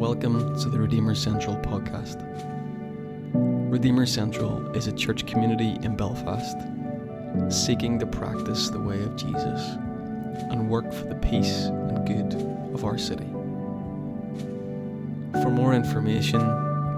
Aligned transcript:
Welcome 0.00 0.58
to 0.60 0.70
the 0.70 0.80
Redeemer 0.80 1.14
Central 1.14 1.56
podcast. 1.56 2.24
Redeemer 3.70 4.06
Central 4.06 4.74
is 4.74 4.86
a 4.86 4.92
church 4.92 5.26
community 5.26 5.76
in 5.84 5.94
Belfast 5.94 6.56
seeking 7.50 7.98
to 7.98 8.06
practice 8.06 8.70
the 8.70 8.80
way 8.80 9.02
of 9.02 9.14
Jesus 9.14 9.76
and 10.50 10.70
work 10.70 10.90
for 10.90 11.04
the 11.04 11.16
peace 11.16 11.64
and 11.64 12.06
good 12.06 12.32
of 12.72 12.82
our 12.82 12.96
city. 12.96 13.26
For 15.42 15.50
more 15.50 15.74
information, 15.74 16.40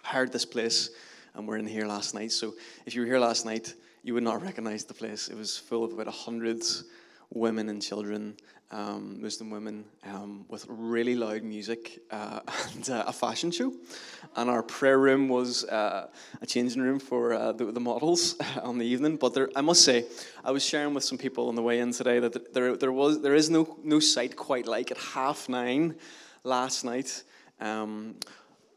hired 0.01 0.31
this 0.31 0.45
place, 0.45 0.89
and 1.35 1.47
we're 1.47 1.57
in 1.57 1.67
here 1.67 1.85
last 1.85 2.15
night. 2.15 2.31
So 2.31 2.53
if 2.85 2.95
you 2.95 3.01
were 3.01 3.07
here 3.07 3.19
last 3.19 3.45
night, 3.45 3.73
you 4.03 4.13
would 4.15 4.23
not 4.23 4.41
recognize 4.41 4.85
the 4.85 4.93
place. 4.93 5.27
It 5.29 5.37
was 5.37 5.57
full 5.57 5.83
of 5.83 5.93
about 5.93 6.07
a 6.07 6.11
hundred 6.11 6.63
women 7.29 7.69
and 7.69 7.81
children, 7.81 8.37
um, 8.71 9.21
Muslim 9.21 9.49
women, 9.49 9.85
um, 10.05 10.45
with 10.49 10.65
really 10.67 11.15
loud 11.15 11.43
music 11.43 11.99
uh, 12.11 12.39
and 12.73 12.89
uh, 12.89 13.03
a 13.07 13.13
fashion 13.13 13.51
show. 13.51 13.73
And 14.35 14.49
our 14.49 14.63
prayer 14.63 14.97
room 14.97 15.29
was 15.29 15.65
uh, 15.65 16.07
a 16.41 16.45
changing 16.45 16.81
room 16.81 16.99
for 16.99 17.33
uh, 17.33 17.51
the, 17.51 17.65
the, 17.71 17.79
models 17.79 18.35
on 18.63 18.77
the 18.77 18.85
evening. 18.85 19.17
But 19.17 19.33
there, 19.33 19.49
I 19.55 19.61
must 19.61 19.83
say, 19.83 20.05
I 20.43 20.51
was 20.51 20.63
sharing 20.65 20.93
with 20.93 21.03
some 21.03 21.17
people 21.17 21.47
on 21.47 21.55
the 21.55 21.61
way 21.61 21.79
in 21.79 21.91
today 21.91 22.19
that 22.19 22.53
there, 22.53 22.75
there, 22.75 22.91
was, 22.91 23.21
there 23.21 23.35
is 23.35 23.49
no, 23.49 23.77
no 23.83 23.99
sight 23.99 24.35
quite 24.35 24.67
like 24.67 24.91
at 24.91 24.97
half 24.97 25.47
nine 25.49 25.95
last 26.43 26.83
night. 26.83 27.23
Um, 27.59 28.15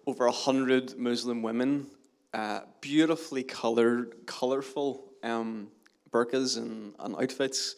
over 0.06 0.24
a 0.26 0.32
hundred 0.32 0.96
Muslim 0.98 1.42
women, 1.42 1.86
uh, 2.32 2.60
beautifully 2.80 3.42
colored, 3.42 4.14
colorful 4.24 5.04
um, 5.22 5.68
burqas 6.10 6.56
and, 6.56 6.94
and 6.98 7.14
outfits 7.16 7.76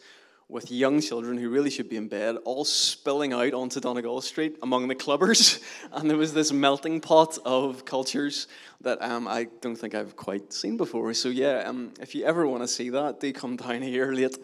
with 0.51 0.69
young 0.69 0.99
children 0.99 1.37
who 1.37 1.49
really 1.49 1.69
should 1.69 1.87
be 1.87 1.95
in 1.95 2.09
bed, 2.09 2.35
all 2.43 2.65
spilling 2.65 3.31
out 3.31 3.53
onto 3.53 3.79
Donegal 3.79 4.19
Street 4.19 4.57
among 4.61 4.89
the 4.89 4.95
clubbers. 4.95 5.63
And 5.93 6.09
there 6.09 6.17
was 6.17 6.33
this 6.33 6.51
melting 6.51 6.99
pot 6.99 7.37
of 7.45 7.85
cultures 7.85 8.47
that 8.81 9.01
um, 9.01 9.27
I 9.27 9.47
don't 9.61 9.75
think 9.75 9.95
I've 9.95 10.15
quite 10.15 10.51
seen 10.51 10.77
before. 10.77 11.13
So, 11.13 11.29
yeah, 11.29 11.63
um, 11.65 11.93
if 12.01 12.13
you 12.15 12.25
ever 12.25 12.45
want 12.45 12.63
to 12.63 12.67
see 12.67 12.89
that, 12.89 13.19
do 13.19 13.31
come 13.31 13.55
down 13.55 13.81
here 13.81 14.11
late 14.11 14.37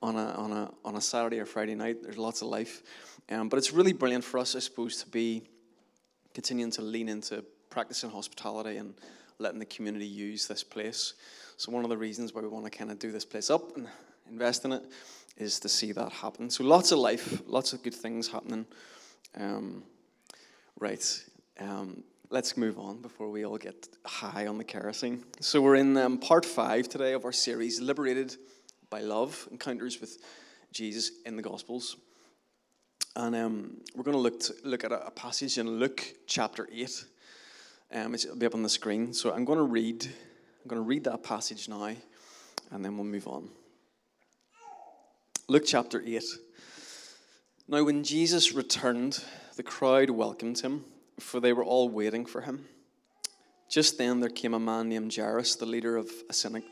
on 0.00 0.14
a, 0.16 0.30
on 0.32 0.52
a, 0.52 0.70
on 0.84 0.96
a 0.96 1.00
Saturday 1.00 1.40
or 1.40 1.46
Friday 1.46 1.74
night. 1.74 2.02
There's 2.02 2.18
lots 2.18 2.40
of 2.40 2.48
life. 2.48 2.82
Um, 3.28 3.48
but 3.48 3.56
it's 3.56 3.72
really 3.72 3.92
brilliant 3.92 4.24
for 4.24 4.38
us, 4.38 4.54
I 4.54 4.60
suppose, 4.60 5.02
to 5.02 5.08
be 5.08 5.42
continuing 6.34 6.70
to 6.72 6.82
lean 6.82 7.08
into 7.08 7.44
practicing 7.68 8.10
hospitality 8.10 8.76
and 8.76 8.94
letting 9.38 9.58
the 9.58 9.66
community 9.66 10.06
use 10.06 10.46
this 10.46 10.62
place. 10.62 11.14
So, 11.56 11.72
one 11.72 11.84
of 11.84 11.90
the 11.90 11.98
reasons 11.98 12.32
why 12.32 12.42
we 12.42 12.48
want 12.48 12.64
to 12.64 12.70
kind 12.70 12.90
of 12.90 12.98
do 12.98 13.10
this 13.10 13.24
place 13.24 13.50
up 13.50 13.76
and 13.76 13.88
invest 14.30 14.64
in 14.64 14.72
it 14.72 14.82
is 15.38 15.60
to 15.60 15.68
see 15.68 15.92
that 15.92 16.12
happen. 16.12 16.50
So 16.50 16.64
lots 16.64 16.92
of 16.92 16.98
life, 16.98 17.42
lots 17.46 17.72
of 17.72 17.82
good 17.82 17.94
things 17.94 18.28
happening. 18.28 18.66
Um, 19.36 19.84
right, 20.78 21.24
um, 21.60 22.02
let's 22.30 22.56
move 22.56 22.78
on 22.78 23.00
before 23.00 23.30
we 23.30 23.46
all 23.46 23.56
get 23.56 23.88
high 24.04 24.46
on 24.46 24.58
the 24.58 24.64
kerosene. 24.64 25.24
So 25.40 25.62
we're 25.62 25.76
in 25.76 25.96
um, 25.96 26.18
part 26.18 26.44
five 26.44 26.88
today 26.88 27.12
of 27.12 27.24
our 27.24 27.32
series, 27.32 27.80
Liberated 27.80 28.36
by 28.90 29.00
Love, 29.00 29.48
Encounters 29.50 30.00
with 30.00 30.18
Jesus 30.72 31.12
in 31.24 31.36
the 31.36 31.42
Gospels. 31.42 31.96
And 33.14 33.34
um, 33.34 33.80
we're 33.94 34.04
going 34.04 34.16
to 34.16 34.20
look 34.20 34.42
look 34.64 34.84
at 34.84 34.92
a, 34.92 35.06
a, 35.06 35.10
passage 35.10 35.58
in 35.58 35.78
Luke 35.78 36.04
chapter 36.26 36.68
8. 36.72 37.04
Um, 37.92 38.14
it'll 38.14 38.36
be 38.36 38.46
up 38.46 38.54
on 38.54 38.62
the 38.62 38.68
screen. 38.68 39.12
So 39.12 39.32
I'm 39.32 39.44
going 39.44 39.58
to 39.58 39.64
read, 39.64 40.04
I'm 40.04 40.68
going 40.68 40.80
to 40.80 40.86
read 40.86 41.04
that 41.04 41.22
passage 41.22 41.68
now, 41.68 41.94
and 42.70 42.84
then 42.84 42.96
we'll 42.96 43.04
move 43.06 43.26
on. 43.26 43.48
Luke 45.50 45.64
chapter 45.64 46.02
8. 46.04 46.22
Now, 47.68 47.82
when 47.82 48.04
Jesus 48.04 48.52
returned, 48.52 49.24
the 49.56 49.62
crowd 49.62 50.10
welcomed 50.10 50.60
him, 50.60 50.84
for 51.18 51.40
they 51.40 51.54
were 51.54 51.64
all 51.64 51.88
waiting 51.88 52.26
for 52.26 52.42
him. 52.42 52.66
Just 53.70 53.96
then 53.96 54.20
there 54.20 54.28
came 54.28 54.52
a 54.52 54.60
man 54.60 54.90
named 54.90 55.16
Jairus, 55.16 55.56
the 55.56 55.64
leader 55.64 55.96
of 55.96 56.10
a, 56.28 56.62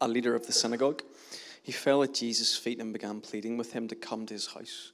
a 0.00 0.08
leader 0.08 0.34
of 0.34 0.48
the 0.48 0.52
synagogue. 0.52 1.02
He 1.62 1.70
fell 1.70 2.02
at 2.02 2.12
Jesus' 2.12 2.56
feet 2.56 2.80
and 2.80 2.92
began 2.92 3.20
pleading 3.20 3.56
with 3.56 3.72
him 3.72 3.86
to 3.86 3.94
come 3.94 4.26
to 4.26 4.34
his 4.34 4.48
house, 4.48 4.90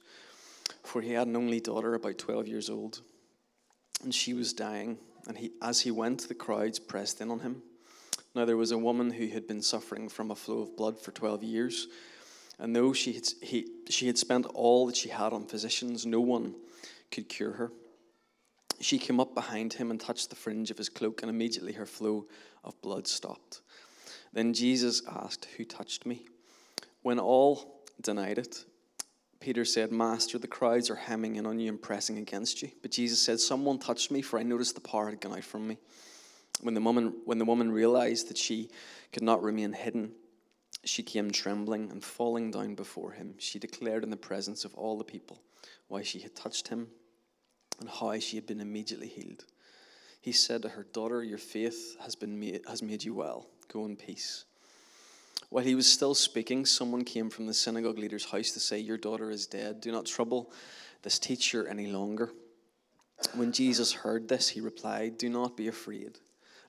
for 0.83 1.01
he 1.01 1.13
had 1.13 1.25
an 1.25 1.35
only 1.35 1.59
daughter, 1.59 1.95
about 1.95 2.19
12 2.19 2.47
years 2.47 2.69
old, 2.69 3.01
and 4.03 4.13
she 4.13 4.35
was 4.35 4.53
dying. 4.53 4.99
And 5.27 5.35
he, 5.35 5.49
as 5.63 5.81
he 5.81 5.89
went, 5.89 6.27
the 6.27 6.35
crowds 6.35 6.77
pressed 6.77 7.21
in 7.21 7.31
on 7.31 7.39
him. 7.39 7.63
Now 8.35 8.45
there 8.45 8.55
was 8.55 8.69
a 8.69 8.77
woman 8.77 9.09
who 9.09 9.25
had 9.29 9.47
been 9.47 9.63
suffering 9.63 10.09
from 10.09 10.29
a 10.29 10.35
flow 10.35 10.59
of 10.59 10.77
blood 10.77 10.99
for 10.99 11.11
12 11.11 11.41
years 11.41 11.87
and 12.59 12.75
though 12.75 12.93
she 12.93 13.13
had, 13.13 13.27
he, 13.41 13.67
she 13.89 14.07
had 14.07 14.17
spent 14.17 14.45
all 14.53 14.85
that 14.87 14.95
she 14.95 15.09
had 15.09 15.33
on 15.33 15.45
physicians, 15.45 16.05
no 16.05 16.21
one 16.21 16.55
could 17.11 17.27
cure 17.27 17.53
her. 17.53 17.71
She 18.79 18.97
came 18.97 19.19
up 19.19 19.35
behind 19.35 19.73
him 19.73 19.91
and 19.91 19.99
touched 19.99 20.29
the 20.29 20.35
fringe 20.35 20.71
of 20.71 20.77
his 20.77 20.89
cloak, 20.89 21.21
and 21.21 21.29
immediately 21.29 21.73
her 21.73 21.85
flow 21.85 22.25
of 22.63 22.79
blood 22.81 23.07
stopped. 23.07 23.61
Then 24.33 24.53
Jesus 24.53 25.01
asked, 25.07 25.47
Who 25.57 25.65
touched 25.65 26.05
me? 26.05 26.25
When 27.01 27.19
all 27.19 27.83
denied 28.01 28.37
it, 28.37 28.65
Peter 29.39 29.65
said, 29.65 29.91
Master, 29.91 30.37
the 30.37 30.47
crowds 30.47 30.89
are 30.89 30.95
hemming 30.95 31.35
in 31.35 31.45
on 31.45 31.59
you 31.59 31.69
and 31.69 31.81
pressing 31.81 32.17
against 32.17 32.61
you. 32.61 32.69
But 32.81 32.91
Jesus 32.91 33.19
said, 33.19 33.39
Someone 33.39 33.79
touched 33.79 34.11
me, 34.11 34.21
for 34.21 34.39
I 34.39 34.43
noticed 34.43 34.75
the 34.75 34.81
power 34.81 35.09
had 35.09 35.19
gone 35.19 35.33
out 35.33 35.43
from 35.43 35.67
me. 35.67 35.77
When 36.61 36.75
the 36.75 36.81
woman, 36.81 37.13
when 37.25 37.39
the 37.39 37.45
woman 37.45 37.71
realized 37.71 38.29
that 38.29 38.37
she 38.37 38.69
could 39.11 39.23
not 39.23 39.41
remain 39.41 39.73
hidden, 39.73 40.11
she 40.83 41.03
came 41.03 41.31
trembling 41.31 41.91
and 41.91 42.03
falling 42.03 42.51
down 42.51 42.75
before 42.75 43.11
him. 43.11 43.35
She 43.37 43.59
declared 43.59 44.03
in 44.03 44.09
the 44.09 44.17
presence 44.17 44.65
of 44.65 44.73
all 44.75 44.97
the 44.97 45.03
people 45.03 45.41
why 45.87 46.01
she 46.01 46.19
had 46.19 46.35
touched 46.35 46.69
him 46.69 46.87
and 47.79 47.89
how 47.89 48.17
she 48.19 48.37
had 48.37 48.47
been 48.47 48.61
immediately 48.61 49.07
healed. 49.07 49.45
He 50.21 50.31
said 50.31 50.61
to 50.61 50.69
her, 50.69 50.85
Daughter, 50.93 51.23
your 51.23 51.37
faith 51.37 51.97
has, 52.01 52.15
been 52.15 52.39
made, 52.39 52.61
has 52.67 52.81
made 52.81 53.03
you 53.03 53.13
well. 53.13 53.47
Go 53.71 53.85
in 53.85 53.95
peace. 53.95 54.45
While 55.49 55.65
he 55.65 55.75
was 55.75 55.91
still 55.91 56.15
speaking, 56.15 56.65
someone 56.65 57.03
came 57.03 57.29
from 57.29 57.47
the 57.47 57.53
synagogue 57.53 57.97
leader's 57.97 58.25
house 58.25 58.51
to 58.51 58.59
say, 58.59 58.79
Your 58.79 58.97
daughter 58.97 59.31
is 59.31 59.47
dead. 59.47 59.81
Do 59.81 59.91
not 59.91 60.05
trouble 60.05 60.51
this 61.01 61.19
teacher 61.19 61.67
any 61.67 61.87
longer. 61.87 62.31
When 63.33 63.51
Jesus 63.51 63.91
heard 63.91 64.27
this, 64.27 64.49
he 64.49 64.61
replied, 64.61 65.17
Do 65.17 65.29
not 65.29 65.57
be 65.57 65.67
afraid. 65.67 66.19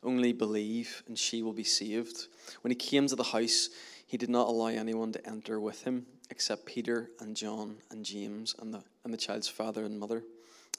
Only 0.03 0.32
believe, 0.32 1.03
and 1.06 1.17
she 1.17 1.43
will 1.43 1.53
be 1.53 1.64
saved. 1.64 2.26
When 2.62 2.70
he 2.70 2.75
came 2.75 3.06
to 3.06 3.17
the 3.17 3.23
house, 3.23 3.69
he 4.12 4.19
did 4.19 4.29
not 4.29 4.47
allow 4.47 4.67
anyone 4.67 5.11
to 5.11 5.26
enter 5.26 5.59
with 5.59 5.85
him 5.85 6.05
except 6.29 6.67
Peter 6.67 7.09
and 7.19 7.35
John 7.35 7.79
and 7.91 8.05
James 8.05 8.55
and 8.59 8.75
the, 8.75 8.82
and 9.05 9.14
the 9.14 9.17
child's 9.17 9.49
father 9.49 9.87
and 9.87 9.99
mother. 9.99 10.23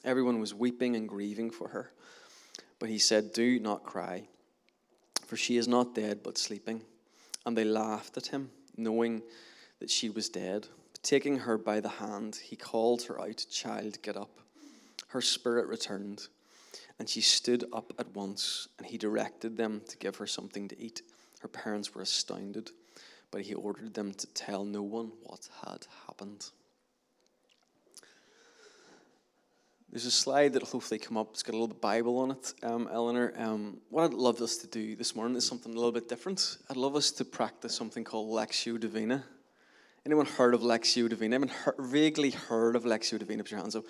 Everyone 0.04 0.38
was 0.38 0.54
weeping 0.54 0.94
and 0.94 1.08
grieving 1.08 1.50
for 1.50 1.66
her. 1.66 1.90
But 2.78 2.90
he 2.90 2.98
said, 3.00 3.32
Do 3.32 3.58
not 3.58 3.82
cry, 3.82 4.28
for 5.26 5.36
she 5.36 5.56
is 5.56 5.66
not 5.66 5.96
dead 5.96 6.20
but 6.22 6.38
sleeping. 6.38 6.82
And 7.44 7.58
they 7.58 7.64
laughed 7.64 8.16
at 8.16 8.28
him, 8.28 8.50
knowing 8.76 9.20
that 9.80 9.90
she 9.90 10.08
was 10.08 10.28
dead. 10.28 10.68
But 10.92 11.02
Taking 11.02 11.38
her 11.38 11.58
by 11.58 11.80
the 11.80 11.88
hand, 11.88 12.36
he 12.36 12.54
called 12.54 13.02
her 13.02 13.20
out, 13.20 13.44
Child, 13.50 14.00
get 14.02 14.16
up. 14.16 14.38
Her 15.08 15.20
spirit 15.20 15.66
returned, 15.66 16.28
and 17.00 17.08
she 17.08 17.20
stood 17.20 17.64
up 17.72 17.92
at 17.98 18.14
once, 18.14 18.68
and 18.78 18.86
he 18.86 18.96
directed 18.96 19.56
them 19.56 19.82
to 19.88 19.96
give 19.96 20.14
her 20.18 20.26
something 20.28 20.68
to 20.68 20.80
eat. 20.80 21.02
Her 21.40 21.48
parents 21.48 21.96
were 21.96 22.02
astounded, 22.02 22.70
but 23.34 23.42
he 23.42 23.52
ordered 23.52 23.92
them 23.94 24.14
to 24.14 24.28
tell 24.28 24.64
no 24.64 24.80
one 24.80 25.10
what 25.24 25.48
had 25.66 25.84
happened. 26.06 26.50
There's 29.90 30.06
a 30.06 30.10
slide 30.12 30.52
that'll 30.52 30.68
hopefully 30.68 31.00
come 31.00 31.16
up. 31.16 31.30
It's 31.32 31.42
got 31.42 31.56
a 31.56 31.58
little 31.58 31.74
Bible 31.74 32.18
on 32.18 32.30
it, 32.30 32.54
um, 32.62 32.88
Eleanor. 32.92 33.32
Um, 33.36 33.78
what 33.90 34.04
I'd 34.04 34.14
love 34.14 34.40
us 34.40 34.58
to 34.58 34.68
do 34.68 34.94
this 34.94 35.16
morning 35.16 35.36
is 35.36 35.44
something 35.44 35.72
a 35.72 35.74
little 35.74 35.90
bit 35.90 36.08
different. 36.08 36.58
I'd 36.70 36.76
love 36.76 36.94
us 36.94 37.10
to 37.10 37.24
practice 37.24 37.74
something 37.74 38.04
called 38.04 38.30
Lectio 38.30 38.78
Divina. 38.78 39.24
Anyone 40.06 40.26
heard 40.26 40.54
of 40.54 40.60
Lectio 40.60 41.08
Divina? 41.08 41.34
Anyone 41.34 41.48
heard, 41.48 41.74
vaguely 41.80 42.30
heard 42.30 42.76
of 42.76 42.84
Lectio 42.84 43.18
Divina? 43.18 43.42
Put 43.42 43.50
your 43.50 43.58
hands 43.58 43.74
up. 43.74 43.84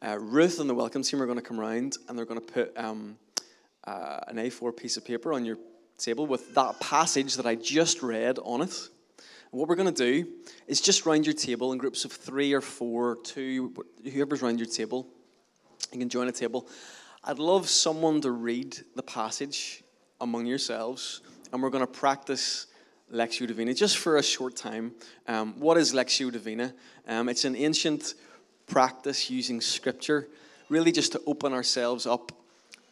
Uh, 0.00 0.18
Ruth 0.18 0.58
and 0.58 0.70
the 0.70 0.74
welcome 0.74 1.02
team 1.02 1.20
are 1.20 1.26
going 1.26 1.36
to 1.36 1.44
come 1.44 1.60
around 1.60 1.98
and 2.08 2.16
they're 2.16 2.24
going 2.24 2.40
to 2.40 2.50
put 2.50 2.72
um, 2.78 3.18
uh, 3.84 4.20
an 4.28 4.36
A4 4.36 4.74
piece 4.74 4.96
of 4.96 5.04
paper 5.04 5.34
on 5.34 5.44
your 5.44 5.58
table 6.00 6.26
with 6.26 6.54
that 6.54 6.80
passage 6.80 7.36
that 7.36 7.46
I 7.46 7.54
just 7.54 8.02
read 8.02 8.38
on 8.42 8.62
it. 8.62 8.88
And 9.52 9.58
what 9.60 9.68
we're 9.68 9.76
going 9.76 9.92
to 9.92 10.04
do 10.04 10.28
is 10.66 10.80
just 10.80 11.06
round 11.06 11.26
your 11.26 11.34
table 11.34 11.72
in 11.72 11.78
groups 11.78 12.04
of 12.04 12.12
three 12.12 12.52
or 12.52 12.60
four, 12.60 13.18
two, 13.22 13.74
whoever's 14.04 14.42
round 14.42 14.58
your 14.58 14.68
table, 14.68 15.06
you 15.92 15.98
can 15.98 16.08
join 16.08 16.28
a 16.28 16.32
table. 16.32 16.68
I'd 17.24 17.38
love 17.38 17.68
someone 17.68 18.20
to 18.22 18.30
read 18.30 18.78
the 18.94 19.02
passage 19.02 19.82
among 20.20 20.46
yourselves, 20.46 21.20
and 21.52 21.62
we're 21.62 21.70
going 21.70 21.86
to 21.86 21.92
practice 21.92 22.66
Lectio 23.12 23.46
Divina, 23.46 23.74
just 23.74 23.98
for 23.98 24.16
a 24.18 24.22
short 24.22 24.54
time. 24.56 24.92
Um, 25.26 25.58
what 25.58 25.76
is 25.76 25.92
Lectio 25.92 26.30
Divina? 26.30 26.72
Um, 27.08 27.28
it's 27.28 27.44
an 27.44 27.56
ancient 27.56 28.14
practice 28.66 29.28
using 29.28 29.60
scripture, 29.60 30.28
really 30.68 30.92
just 30.92 31.12
to 31.12 31.20
open 31.26 31.52
ourselves 31.52 32.06
up 32.06 32.30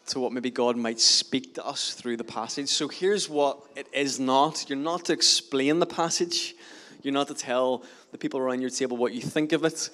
to 0.08 0.20
what 0.20 0.32
maybe 0.32 0.50
God 0.50 0.76
might 0.76 1.00
speak 1.00 1.54
to 1.54 1.64
us 1.64 1.94
through 1.94 2.16
the 2.16 2.24
passage. 2.24 2.68
So 2.68 2.88
here's 2.88 3.28
what 3.28 3.58
it 3.76 3.86
is 3.92 4.18
not 4.18 4.68
you're 4.68 4.78
not 4.78 5.04
to 5.06 5.12
explain 5.12 5.78
the 5.78 5.86
passage, 5.86 6.54
you're 7.02 7.14
not 7.14 7.28
to 7.28 7.34
tell 7.34 7.84
the 8.10 8.18
people 8.18 8.40
around 8.40 8.60
your 8.60 8.70
table 8.70 8.96
what 8.96 9.12
you 9.12 9.20
think 9.20 9.52
of 9.52 9.64
it. 9.64 9.90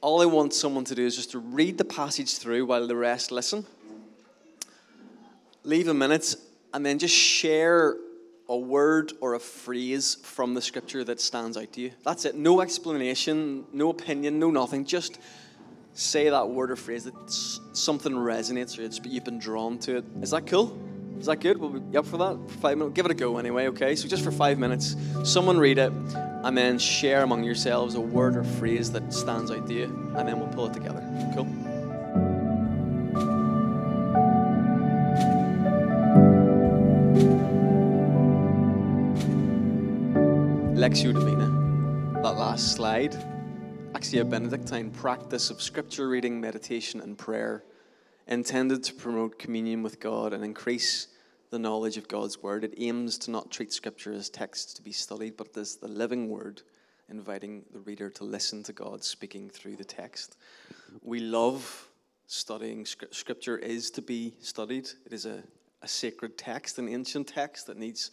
All 0.00 0.20
I 0.20 0.26
want 0.26 0.54
someone 0.54 0.84
to 0.84 0.94
do 0.94 1.04
is 1.04 1.16
just 1.16 1.32
to 1.32 1.38
read 1.38 1.78
the 1.78 1.84
passage 1.84 2.36
through 2.36 2.66
while 2.66 2.86
the 2.86 2.96
rest 2.96 3.32
listen. 3.32 3.64
Leave 5.64 5.88
a 5.88 5.94
minute 5.94 6.36
and 6.72 6.84
then 6.84 6.98
just 6.98 7.14
share 7.14 7.96
a 8.48 8.56
word 8.56 9.12
or 9.20 9.34
a 9.34 9.40
phrase 9.40 10.16
from 10.22 10.54
the 10.54 10.62
scripture 10.62 11.02
that 11.04 11.20
stands 11.20 11.56
out 11.56 11.72
to 11.72 11.80
you. 11.80 11.90
That's 12.04 12.24
it. 12.24 12.36
No 12.36 12.60
explanation, 12.60 13.64
no 13.72 13.90
opinion, 13.90 14.38
no 14.38 14.50
nothing. 14.50 14.84
Just 14.84 15.18
say 15.96 16.28
that 16.28 16.50
word 16.50 16.70
or 16.70 16.76
phrase 16.76 17.04
that 17.04 17.14
something 17.72 18.12
resonates 18.12 18.78
or 18.78 18.82
it's, 18.82 19.00
you've 19.04 19.24
been 19.24 19.38
drawn 19.38 19.78
to 19.78 19.96
it. 19.96 20.04
Is 20.20 20.30
that 20.30 20.46
cool? 20.46 20.78
Is 21.18 21.24
that 21.26 21.40
good? 21.40 21.56
Will 21.56 21.70
be 21.70 21.96
up 21.96 22.04
for 22.04 22.18
that? 22.18 22.38
Five 22.60 22.76
minutes? 22.76 22.94
Give 22.94 23.06
it 23.06 23.12
a 23.12 23.14
go 23.14 23.38
anyway, 23.38 23.68
okay? 23.68 23.96
So 23.96 24.06
just 24.06 24.22
for 24.22 24.30
five 24.30 24.58
minutes, 24.58 24.94
someone 25.24 25.56
read 25.56 25.78
it 25.78 25.90
and 25.90 26.56
then 26.56 26.78
share 26.78 27.22
among 27.22 27.44
yourselves 27.44 27.94
a 27.94 28.00
word 28.00 28.36
or 28.36 28.44
phrase 28.44 28.92
that 28.92 29.10
stands 29.12 29.50
out 29.50 29.66
to 29.68 29.72
you, 29.72 29.84
and 30.16 30.28
then 30.28 30.38
we'll 30.38 30.48
pull 30.48 30.66
it 30.66 30.74
together. 30.74 31.02
Cool? 31.34 31.46
Lectio 40.76 41.14
Divina, 41.14 42.20
that 42.22 42.36
last 42.36 42.74
slide, 42.74 43.16
actually 43.96 44.18
a 44.18 44.24
Benedictine 44.26 44.90
practice 44.90 45.48
of 45.48 45.62
scripture 45.62 46.06
reading, 46.06 46.38
meditation, 46.38 47.00
and 47.00 47.16
prayer 47.16 47.64
intended 48.26 48.84
to 48.84 48.92
promote 48.92 49.38
communion 49.38 49.82
with 49.82 49.98
God 50.00 50.34
and 50.34 50.44
increase 50.44 51.08
the 51.48 51.58
knowledge 51.58 51.96
of 51.96 52.06
God's 52.06 52.42
word. 52.42 52.62
It 52.62 52.74
aims 52.76 53.16
to 53.20 53.30
not 53.30 53.50
treat 53.50 53.72
scripture 53.72 54.12
as 54.12 54.28
texts 54.28 54.74
to 54.74 54.82
be 54.82 54.92
studied, 54.92 55.38
but 55.38 55.56
as 55.56 55.76
the 55.76 55.88
living 55.88 56.28
word, 56.28 56.60
inviting 57.08 57.64
the 57.72 57.78
reader 57.78 58.10
to 58.10 58.24
listen 58.24 58.62
to 58.64 58.74
God 58.74 59.02
speaking 59.02 59.48
through 59.48 59.76
the 59.76 59.84
text. 59.84 60.36
We 61.02 61.20
love 61.20 61.88
studying 62.26 62.84
scripture 62.84 63.56
is 63.56 63.90
to 63.92 64.02
be 64.02 64.34
studied. 64.40 64.90
It 65.06 65.14
is 65.14 65.24
a, 65.24 65.42
a 65.80 65.88
sacred 65.88 66.36
text, 66.36 66.78
an 66.78 66.90
ancient 66.90 67.28
text 67.28 67.66
that 67.68 67.78
needs 67.78 68.10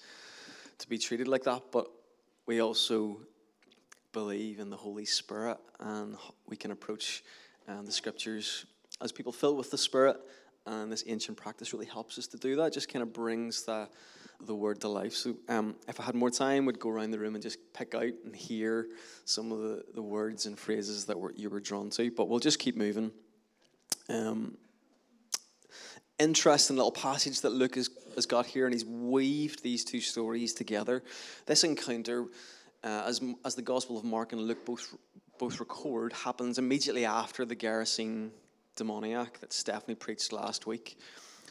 to 0.78 0.88
be 0.88 0.98
treated 0.98 1.28
like 1.28 1.44
that, 1.44 1.62
but 1.74 1.92
we 2.46 2.62
also 2.62 3.18
believe 4.14 4.60
in 4.60 4.70
the 4.70 4.78
Holy 4.78 5.06
Spirit 5.06 5.58
and 5.80 6.16
we 6.48 6.56
can 6.56 6.72
approach 6.72 7.24
um, 7.68 7.86
the 7.86 7.92
scriptures 7.92 8.66
as 9.02 9.12
people 9.12 9.32
filled 9.32 9.58
with 9.58 9.72
the 9.72 9.78
Spirit. 9.78 10.18
And 10.66 10.90
this 10.90 11.04
ancient 11.08 11.36
practice 11.36 11.74
really 11.74 11.88
helps 11.88 12.18
us 12.18 12.28
to 12.28 12.38
do 12.38 12.56
that. 12.56 12.68
It 12.68 12.74
just 12.74 12.88
kind 12.88 13.04
of 13.04 13.12
brings 13.12 13.64
the, 13.64 13.90
the 14.46 14.56
word 14.56 14.80
to 14.82 14.88
life. 14.88 15.14
So 15.14 15.36
um, 15.50 15.76
if 15.90 16.00
I 16.00 16.04
had 16.04 16.16
more 16.16 16.30
time, 16.30 16.66
would 16.66 16.80
go 16.80 16.90
around 16.90 17.12
the 17.12 17.20
room 17.20 17.36
and 17.36 17.42
just 17.42 17.58
pick 17.74 17.94
out 17.94 18.14
and 18.24 18.34
hear 18.34 18.88
some 19.26 19.52
of 19.52 19.60
the, 19.60 19.84
the 19.94 20.02
words 20.02 20.46
and 20.46 20.58
phrases 20.58 21.06
that 21.06 21.20
were, 21.20 21.34
you 21.36 21.50
were 21.50 21.60
drawn 21.60 21.90
to. 21.92 22.12
But 22.12 22.30
we'll 22.30 22.40
just 22.40 22.60
keep 22.60 22.78
moving. 22.78 23.12
Um, 24.08 24.58
interesting 26.20 26.78
little 26.78 26.92
passage 26.92 27.42
that 27.42 27.52
Luke 27.52 27.76
has, 27.76 27.90
has 28.16 28.26
got 28.26 28.46
here, 28.46 28.66
and 28.66 28.74
he's 28.74 28.86
weaved 28.86 29.64
these 29.64 29.84
two 29.84 30.00
stories 30.00 30.54
together. 30.54 31.04
This 31.46 31.64
encounter, 31.66 32.28
uh, 32.84 33.04
as, 33.06 33.22
as 33.46 33.56
the 33.56 33.62
Gospel 33.62 33.98
of 33.98 34.04
Mark 34.04 34.34
and 34.34 34.42
Luke 34.42 34.66
both, 34.66 34.96
both 35.38 35.60
record, 35.60 36.14
happens 36.14 36.58
immediately 36.58 37.06
after 37.06 37.46
the 37.46 37.56
Gerasene 37.56 38.32
demoniac 38.76 39.40
that 39.40 39.54
Stephanie 39.54 39.96
preached 39.96 40.34
last 40.34 40.68
week. 40.68 40.98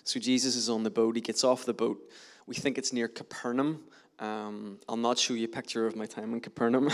So 0.04 0.20
Jesus 0.20 0.56
is 0.56 0.68
on 0.68 0.82
the 0.82 0.90
boat, 0.90 1.16
he 1.16 1.22
gets 1.22 1.44
off 1.44 1.64
the 1.64 1.72
boat. 1.72 1.98
We 2.46 2.54
think 2.54 2.76
it's 2.76 2.92
near 2.92 3.08
Capernaum. 3.08 3.84
Um, 4.18 4.78
I'll 4.88 4.96
not 4.96 5.18
show 5.18 5.34
you 5.34 5.44
a 5.44 5.48
picture 5.48 5.86
of 5.86 5.96
my 5.96 6.06
time 6.06 6.34
in 6.34 6.40
Capernaum. 6.40 6.90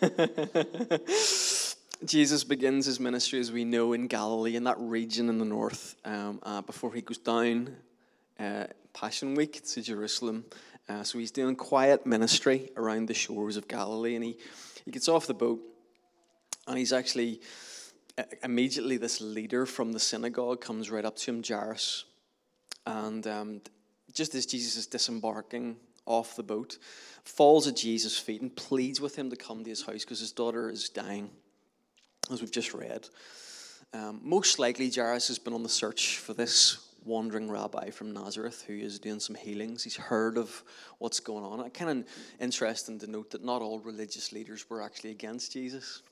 Jesus 2.04 2.44
begins 2.44 2.86
his 2.86 3.00
ministry, 3.00 3.40
as 3.40 3.50
we 3.50 3.64
know, 3.64 3.92
in 3.92 4.06
Galilee, 4.06 4.56
in 4.56 4.64
that 4.64 4.78
region 4.78 5.28
in 5.28 5.38
the 5.38 5.44
north, 5.44 5.96
um, 6.04 6.40
uh, 6.42 6.60
before 6.62 6.92
he 6.92 7.00
goes 7.00 7.18
down 7.18 7.76
uh, 8.38 8.64
Passion 8.92 9.34
Week 9.34 9.64
to 9.64 9.82
Jerusalem. 9.82 10.44
Uh, 10.88 11.02
so 11.02 11.18
he's 11.18 11.30
doing 11.30 11.56
quiet 11.56 12.06
ministry 12.06 12.70
around 12.76 13.08
the 13.08 13.14
shores 13.14 13.56
of 13.56 13.66
Galilee, 13.66 14.14
and 14.14 14.24
he, 14.24 14.38
he 14.84 14.90
gets 14.90 15.08
off 15.08 15.26
the 15.26 15.34
boat, 15.34 15.60
and 16.68 16.78
he's 16.78 16.92
actually 16.92 17.40
uh, 18.18 18.22
immediately 18.44 18.96
this 18.96 19.20
leader 19.20 19.66
from 19.66 19.92
the 19.92 20.00
synagogue 20.00 20.60
comes 20.60 20.90
right 20.90 21.04
up 21.04 21.16
to 21.16 21.30
him, 21.30 21.42
Jairus, 21.46 22.04
and 22.86 23.26
um, 23.26 23.60
just 24.12 24.34
as 24.34 24.46
Jesus 24.46 24.76
is 24.76 24.86
disembarking 24.86 25.76
off 26.06 26.36
the 26.36 26.42
boat, 26.42 26.78
falls 27.24 27.66
at 27.66 27.76
Jesus' 27.76 28.16
feet 28.16 28.40
and 28.40 28.54
pleads 28.54 29.00
with 29.00 29.16
him 29.16 29.28
to 29.30 29.36
come 29.36 29.64
to 29.64 29.70
his 29.70 29.84
house 29.84 30.04
because 30.04 30.20
his 30.20 30.32
daughter 30.32 30.70
is 30.70 30.88
dying 30.88 31.30
as 32.30 32.40
we've 32.40 32.52
just 32.52 32.72
read. 32.74 33.08
Um, 33.92 34.20
most 34.22 34.58
likely, 34.58 34.90
Jairus 34.90 35.28
has 35.28 35.38
been 35.38 35.52
on 35.52 35.62
the 35.62 35.68
search 35.68 36.18
for 36.18 36.32
this 36.32 36.85
wandering 37.06 37.50
rabbi 37.50 37.90
from 37.90 38.12
Nazareth 38.12 38.64
who 38.66 38.74
is 38.74 38.98
doing 38.98 39.20
some 39.20 39.36
healings. 39.36 39.84
He's 39.84 39.96
heard 39.96 40.36
of 40.36 40.62
what's 40.98 41.20
going 41.20 41.44
on. 41.44 41.60
It's 41.60 41.78
kind 41.78 41.90
of 41.90 42.06
interesting 42.40 42.98
to 42.98 43.10
note 43.10 43.30
that 43.30 43.44
not 43.44 43.62
all 43.62 43.78
religious 43.78 44.32
leaders 44.32 44.68
were 44.68 44.82
actually 44.82 45.12
against 45.12 45.52
Jesus. 45.52 46.02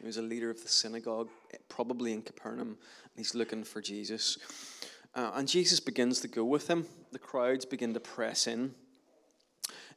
He 0.00 0.06
was 0.06 0.16
a 0.16 0.22
leader 0.22 0.50
of 0.50 0.62
the 0.62 0.68
synagogue, 0.68 1.28
probably 1.68 2.12
in 2.12 2.22
Capernaum, 2.22 2.68
and 2.68 3.16
he's 3.16 3.34
looking 3.34 3.64
for 3.64 3.80
Jesus. 3.80 4.38
Uh, 5.14 5.32
and 5.34 5.48
Jesus 5.48 5.80
begins 5.80 6.20
to 6.20 6.28
go 6.28 6.44
with 6.44 6.68
him. 6.68 6.86
The 7.12 7.18
crowds 7.18 7.64
begin 7.64 7.94
to 7.94 8.00
press 8.00 8.46
in 8.46 8.74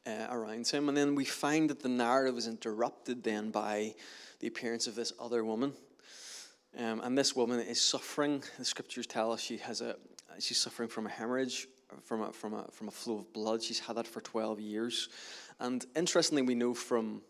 uh, 0.05 0.27
around 0.29 0.67
him. 0.67 0.89
And 0.89 0.97
then 0.97 1.15
we 1.15 1.25
find 1.25 1.69
that 1.69 1.81
the 1.81 1.89
narrative 1.89 2.37
is 2.37 2.47
interrupted 2.47 3.23
then 3.23 3.51
by 3.51 3.95
the 4.39 4.47
appearance 4.47 4.87
of 4.87 4.95
this 4.95 5.13
other 5.19 5.45
woman. 5.45 5.73
Um, 6.77 7.01
and 7.01 7.17
this 7.17 7.35
woman 7.35 7.59
is 7.59 7.81
suffering. 7.81 8.43
The 8.57 8.65
scriptures 8.65 9.05
tell 9.05 9.31
us 9.31 9.41
she 9.41 9.57
has 9.57 9.81
a 9.81 9.97
she's 10.41 10.57
suffering 10.57 10.89
from 10.89 11.07
a 11.07 11.09
hemorrhage, 11.09 11.67
from 12.03 12.21
a, 12.21 12.31
from 12.33 12.53
a, 12.53 12.65
from 12.71 12.87
a 12.87 12.91
flow 12.91 13.19
of 13.19 13.33
blood. 13.33 13.61
She's 13.61 13.79
had 13.79 13.97
that 13.97 14.07
for 14.07 14.21
12 14.21 14.59
years. 14.59 15.09
And 15.59 15.85
interestingly, 15.95 16.41
we 16.41 16.55
know 16.55 16.73
from 16.73 17.21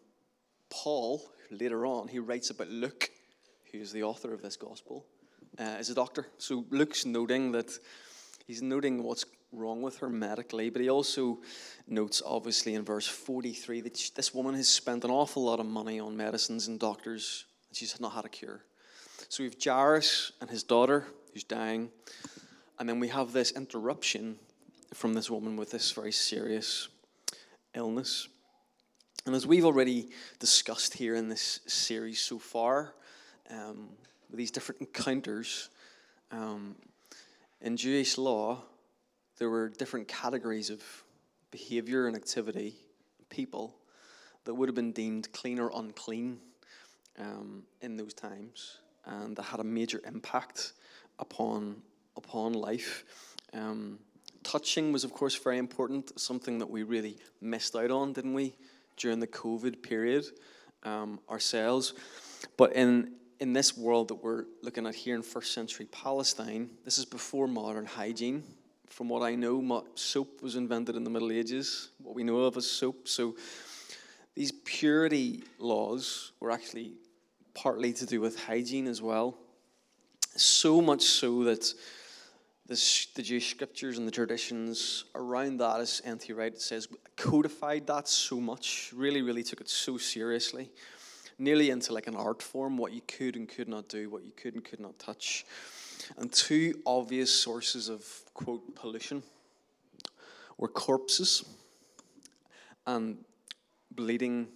Paul, 0.69 1.21
later 1.49 1.85
on, 1.85 2.07
he 2.07 2.19
writes 2.19 2.49
about 2.49 2.69
Luke, 2.69 3.09
who's 3.71 3.91
the 3.91 4.03
author 4.03 4.33
of 4.33 4.41
this 4.41 4.55
gospel, 4.55 5.05
uh, 5.59 5.63
as 5.63 5.89
a 5.89 5.95
doctor. 5.95 6.27
So 6.37 6.65
Luke's 6.69 7.05
noting 7.05 7.51
that 7.51 7.71
he's 8.47 8.61
noting 8.61 9.03
what's 9.03 9.25
wrong 9.51 9.81
with 9.81 9.97
her 9.97 10.09
medically, 10.09 10.69
but 10.69 10.81
he 10.81 10.89
also 10.89 11.39
notes, 11.87 12.21
obviously, 12.25 12.75
in 12.75 12.83
verse 12.83 13.07
43 13.07 13.81
that 13.81 13.97
she, 13.97 14.11
this 14.15 14.33
woman 14.33 14.55
has 14.55 14.69
spent 14.69 15.03
an 15.03 15.11
awful 15.11 15.43
lot 15.43 15.59
of 15.59 15.65
money 15.65 15.99
on 15.99 16.15
medicines 16.15 16.67
and 16.67 16.79
doctors, 16.79 17.45
and 17.67 17.77
she's 17.77 17.99
not 17.99 18.13
had 18.13 18.25
a 18.25 18.29
cure. 18.29 18.61
So 19.29 19.43
we 19.43 19.49
have 19.49 19.61
Jairus 19.61 20.31
and 20.41 20.49
his 20.49 20.63
daughter 20.63 21.05
who's 21.33 21.43
dying, 21.43 21.89
and 22.79 22.87
then 22.87 22.99
we 22.99 23.09
have 23.09 23.33
this 23.33 23.51
interruption 23.51 24.37
from 24.93 25.13
this 25.13 25.29
woman 25.29 25.55
with 25.55 25.71
this 25.71 25.91
very 25.91 26.11
serious 26.11 26.87
illness. 27.75 28.27
And 29.25 29.35
as 29.35 29.45
we've 29.45 29.65
already 29.65 30.09
discussed 30.39 30.95
here 30.95 31.15
in 31.15 31.29
this 31.29 31.59
series 31.67 32.19
so 32.21 32.39
far, 32.39 32.95
um, 33.49 33.89
with 34.29 34.37
these 34.37 34.51
different 34.51 34.81
encounters, 34.81 35.69
um, 36.31 36.75
in 37.61 37.77
Jewish 37.77 38.17
law, 38.17 38.63
there 39.37 39.49
were 39.49 39.69
different 39.69 40.07
categories 40.07 40.69
of 40.69 40.81
behavior 41.51 42.07
and 42.07 42.15
activity, 42.15 42.75
people 43.29 43.75
that 44.45 44.53
would 44.53 44.67
have 44.67 44.75
been 44.75 44.91
deemed 44.91 45.31
clean 45.31 45.59
or 45.59 45.71
unclean 45.75 46.39
um, 47.19 47.63
in 47.81 47.97
those 47.97 48.13
times, 48.13 48.79
and 49.05 49.35
that 49.35 49.43
had 49.43 49.59
a 49.59 49.63
major 49.63 50.01
impact 50.05 50.73
upon 51.19 51.81
upon 52.17 52.53
life. 52.53 53.03
Um, 53.53 53.99
touching 54.43 54.91
was, 54.91 55.03
of 55.03 55.13
course, 55.13 55.35
very 55.35 55.57
important. 55.57 56.19
Something 56.19 56.59
that 56.59 56.69
we 56.69 56.83
really 56.83 57.17
missed 57.41 57.75
out 57.75 57.91
on, 57.91 58.13
didn't 58.13 58.33
we, 58.33 58.55
during 58.97 59.19
the 59.19 59.27
COVID 59.27 59.81
period 59.81 60.25
um, 60.83 61.19
ourselves. 61.29 61.93
But 62.57 62.73
in 62.73 63.13
in 63.39 63.53
this 63.53 63.75
world 63.75 64.07
that 64.09 64.23
we're 64.23 64.45
looking 64.61 64.85
at 64.85 64.93
here 64.93 65.15
in 65.15 65.23
first 65.23 65.51
century 65.51 65.87
Palestine, 65.91 66.69
this 66.85 66.99
is 66.99 67.05
before 67.05 67.47
modern 67.47 67.87
hygiene. 67.87 68.43
From 68.87 69.09
what 69.09 69.23
I 69.23 69.33
know, 69.33 69.83
soap 69.95 70.43
was 70.43 70.55
invented 70.55 70.95
in 70.95 71.03
the 71.03 71.09
Middle 71.09 71.31
Ages. 71.31 71.89
What 71.97 72.13
we 72.13 72.23
know 72.23 72.41
of 72.41 72.55
as 72.55 72.69
soap. 72.69 73.07
So 73.07 73.35
these 74.35 74.51
purity 74.63 75.43
laws 75.57 76.33
were 76.39 76.51
actually 76.51 76.93
partly 77.55 77.93
to 77.93 78.05
do 78.05 78.21
with 78.21 78.39
hygiene 78.39 78.87
as 78.87 79.01
well. 79.01 79.37
So 80.35 80.79
much 80.79 81.01
so 81.01 81.43
that 81.45 81.73
the, 82.71 83.05
the 83.15 83.21
Jewish 83.21 83.51
scriptures 83.51 83.97
and 83.97 84.07
the 84.07 84.11
traditions 84.11 85.03
around 85.13 85.57
that, 85.57 85.81
as 85.81 86.01
N.T. 86.05 86.31
Wright 86.31 86.57
says, 86.57 86.87
codified 87.17 87.85
that 87.87 88.07
so 88.07 88.39
much, 88.39 88.93
really, 88.95 89.21
really 89.21 89.43
took 89.43 89.59
it 89.59 89.67
so 89.67 89.97
seriously, 89.97 90.71
nearly 91.37 91.69
into 91.69 91.91
like 91.91 92.07
an 92.07 92.15
art 92.15 92.41
form, 92.41 92.77
what 92.77 92.93
you 92.93 93.01
could 93.01 93.35
and 93.35 93.49
could 93.49 93.67
not 93.67 93.89
do, 93.89 94.09
what 94.09 94.23
you 94.23 94.31
could 94.31 94.55
and 94.55 94.63
could 94.63 94.79
not 94.79 94.97
touch. 94.99 95.45
And 96.17 96.31
two 96.31 96.81
obvious 96.85 97.29
sources 97.29 97.89
of, 97.89 98.05
quote, 98.33 98.73
pollution 98.73 99.21
were 100.57 100.69
corpses 100.69 101.43
and 102.87 103.17
bleeding 103.93 104.47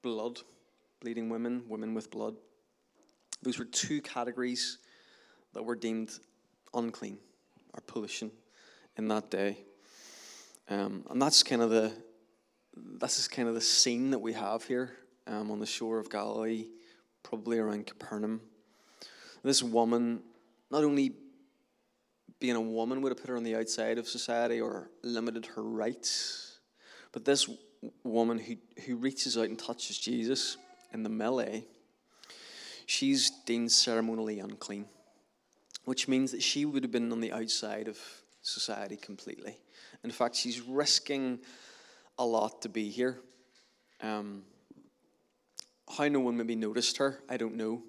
blood, 0.00 0.40
bleeding 1.00 1.28
women, 1.28 1.64
women 1.68 1.92
with 1.92 2.10
blood. 2.10 2.36
Those 3.42 3.58
were 3.58 3.66
two 3.66 4.00
categories 4.00 4.78
that 5.52 5.62
were 5.62 5.76
deemed 5.76 6.10
unclean 6.72 7.18
or 7.74 7.80
pollution 7.86 8.30
in 8.96 9.08
that 9.08 9.30
day. 9.30 9.58
Um, 10.68 11.04
and 11.10 11.20
that's 11.20 11.42
kind 11.42 11.60
of 11.60 11.70
the 11.70 11.92
this 12.76 13.18
is 13.18 13.28
kind 13.28 13.48
of 13.48 13.54
the 13.54 13.60
scene 13.60 14.10
that 14.10 14.18
we 14.18 14.32
have 14.32 14.64
here 14.64 14.92
um, 15.26 15.50
on 15.50 15.60
the 15.60 15.66
shore 15.66 15.98
of 15.98 16.10
Galilee, 16.10 16.66
probably 17.22 17.58
around 17.58 17.86
Capernaum. 17.86 18.40
This 19.42 19.62
woman, 19.62 20.22
not 20.70 20.84
only 20.84 21.12
being 22.40 22.56
a 22.56 22.60
woman 22.60 23.00
would 23.00 23.10
have 23.10 23.20
put 23.20 23.30
her 23.30 23.36
on 23.36 23.44
the 23.44 23.54
outside 23.54 23.98
of 23.98 24.08
society 24.08 24.60
or 24.60 24.90
limited 25.02 25.46
her 25.46 25.62
rights, 25.62 26.58
but 27.12 27.24
this 27.24 27.48
woman 28.02 28.38
who, 28.38 28.56
who 28.84 28.96
reaches 28.96 29.38
out 29.38 29.44
and 29.44 29.58
touches 29.58 29.98
Jesus 29.98 30.56
in 30.92 31.02
the 31.02 31.08
melee, 31.08 31.64
she's 32.86 33.30
deemed 33.46 33.70
ceremonially 33.70 34.40
unclean, 34.40 34.86
which 35.84 36.08
means 36.08 36.30
that 36.32 36.42
she 36.42 36.64
would 36.64 36.82
have 36.82 36.92
been 36.92 37.12
on 37.12 37.20
the 37.20 37.32
outside 37.32 37.88
of 37.88 37.98
society 38.42 38.96
completely. 38.96 39.56
In 40.02 40.10
fact, 40.10 40.36
she's 40.36 40.60
risking 40.60 41.40
a 42.18 42.24
lot 42.24 42.62
to 42.62 42.68
be 42.68 42.88
here. 42.90 43.20
Um, 44.02 44.42
how 45.96 46.08
no 46.08 46.20
one 46.20 46.36
maybe 46.36 46.54
noticed 46.54 46.96
her, 46.98 47.20
I 47.28 47.36
don't 47.36 47.56
know. 47.56 47.82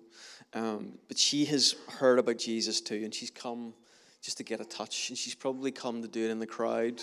Um, 0.54 0.98
but 1.08 1.18
she 1.18 1.46
has 1.46 1.76
heard 2.00 2.20
about 2.20 2.38
Jesus 2.38 2.82
too, 2.82 3.02
and 3.04 3.14
she's 3.14 3.32
come 3.32 3.74
just 4.22 4.38
to 4.38 4.44
get 4.44 4.60
a 4.60 4.66
touch, 4.66 5.10
and 5.10 5.18
she's 5.18 5.36
probably 5.36 5.72
come 5.72 6.02
to 6.02 6.08
do 6.08 6.26
it 6.26 6.32
in 6.32 6.40
the 6.40 6.48
crowd 6.48 7.02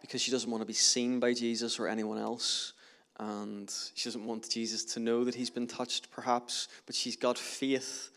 because 0.00 0.20
she 0.20 0.30
doesn't 0.30 0.50
want 0.50 0.62
to 0.62 0.66
be 0.66 0.72
seen 0.72 1.18
by 1.20 1.32
Jesus 1.32 1.78
or 1.78 1.88
anyone 1.88 2.18
else. 2.18 2.72
And 3.18 3.72
she 3.94 4.08
doesn't 4.08 4.24
want 4.24 4.48
Jesus 4.50 4.84
to 4.86 5.00
know 5.00 5.24
that 5.24 5.34
he's 5.34 5.50
been 5.50 5.66
touched, 5.66 6.10
perhaps, 6.10 6.68
but 6.86 6.94
she's 6.94 7.16
got 7.16 7.38
faith 7.38 8.10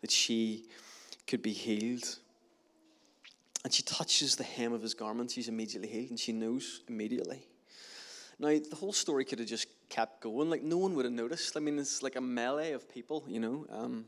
that 0.00 0.10
she 0.10 0.66
could 1.26 1.42
be 1.42 1.52
healed. 1.52 2.18
And 3.64 3.72
she 3.72 3.82
touches 3.82 4.36
the 4.36 4.44
hem 4.44 4.72
of 4.72 4.82
his 4.82 4.94
garment, 4.94 5.30
she's 5.30 5.48
immediately 5.48 5.88
healed, 5.88 6.10
and 6.10 6.20
she 6.20 6.32
knows 6.32 6.82
immediately. 6.88 7.46
Now, 8.38 8.48
the 8.48 8.76
whole 8.76 8.92
story 8.92 9.24
could 9.24 9.38
have 9.38 9.48
just 9.48 9.68
kept 9.88 10.20
going. 10.20 10.50
Like, 10.50 10.62
no 10.62 10.76
one 10.76 10.94
would 10.94 11.04
have 11.04 11.14
noticed. 11.14 11.56
I 11.56 11.60
mean, 11.60 11.78
it's 11.78 12.02
like 12.02 12.16
a 12.16 12.20
melee 12.20 12.72
of 12.72 12.92
people, 12.92 13.24
you 13.28 13.40
know. 13.40 13.66
Um, 13.70 14.04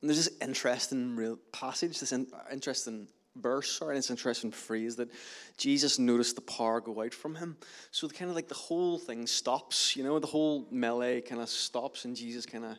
and 0.00 0.10
there's 0.10 0.24
this 0.24 0.36
interesting 0.40 1.16
real 1.16 1.38
passage, 1.52 1.98
this 1.98 2.12
in, 2.12 2.26
interesting 2.52 3.08
verse, 3.34 3.78
sorry, 3.78 3.96
this 3.96 4.10
interesting 4.10 4.50
phrase 4.50 4.96
that 4.96 5.10
Jesus 5.56 5.98
noticed 5.98 6.36
the 6.36 6.42
power 6.42 6.80
go 6.80 7.02
out 7.02 7.14
from 7.14 7.34
him. 7.34 7.56
So 7.90 8.06
the 8.06 8.14
kind 8.14 8.30
of 8.30 8.36
like 8.36 8.48
the 8.48 8.54
whole 8.54 8.98
thing 8.98 9.26
stops, 9.26 9.96
you 9.96 10.04
know, 10.04 10.18
the 10.18 10.26
whole 10.26 10.66
melee 10.70 11.20
kind 11.20 11.40
of 11.40 11.48
stops 11.48 12.04
and 12.04 12.16
Jesus 12.16 12.46
kind 12.46 12.64
of 12.64 12.78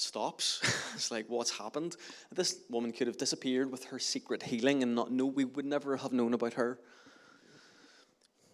stops. 0.00 0.60
it's 0.94 1.10
like, 1.10 1.26
what's 1.28 1.58
happened? 1.58 1.96
This 2.32 2.60
woman 2.70 2.92
could 2.92 3.06
have 3.06 3.16
disappeared 3.16 3.70
with 3.70 3.84
her 3.86 3.98
secret 3.98 4.42
healing 4.42 4.82
and 4.82 4.94
not 4.94 5.10
know, 5.10 5.26
we 5.26 5.44
would 5.44 5.66
never 5.66 5.96
have 5.96 6.12
known 6.12 6.34
about 6.34 6.54
her. 6.54 6.78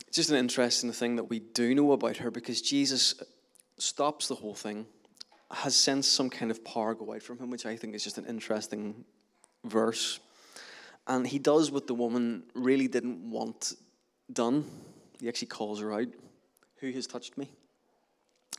It's 0.06 0.16
just 0.16 0.30
an 0.30 0.36
interesting 0.36 0.92
thing 0.92 1.16
that 1.16 1.24
we 1.24 1.40
do 1.40 1.74
know 1.74 1.92
about 1.92 2.18
her 2.18 2.30
because 2.30 2.62
Jesus 2.62 3.14
stops 3.78 4.28
the 4.28 4.36
whole 4.36 4.54
thing, 4.54 4.86
has 5.50 5.74
sensed 5.74 6.12
some 6.12 6.30
kind 6.30 6.50
of 6.50 6.64
power 6.64 6.94
go 6.94 7.12
out 7.14 7.22
from 7.22 7.38
him, 7.38 7.50
which 7.50 7.66
I 7.66 7.76
think 7.76 7.94
is 7.94 8.04
just 8.04 8.18
an 8.18 8.26
interesting 8.26 9.04
verse. 9.64 10.20
And 11.06 11.26
he 11.26 11.38
does 11.38 11.70
what 11.70 11.86
the 11.86 11.94
woman 11.94 12.44
really 12.54 12.88
didn't 12.88 13.28
want 13.28 13.74
done. 14.32 14.64
He 15.20 15.28
actually 15.28 15.48
calls 15.48 15.80
her 15.80 15.92
out 15.92 16.08
Who 16.80 16.90
has 16.92 17.06
touched 17.06 17.36
me? 17.36 17.50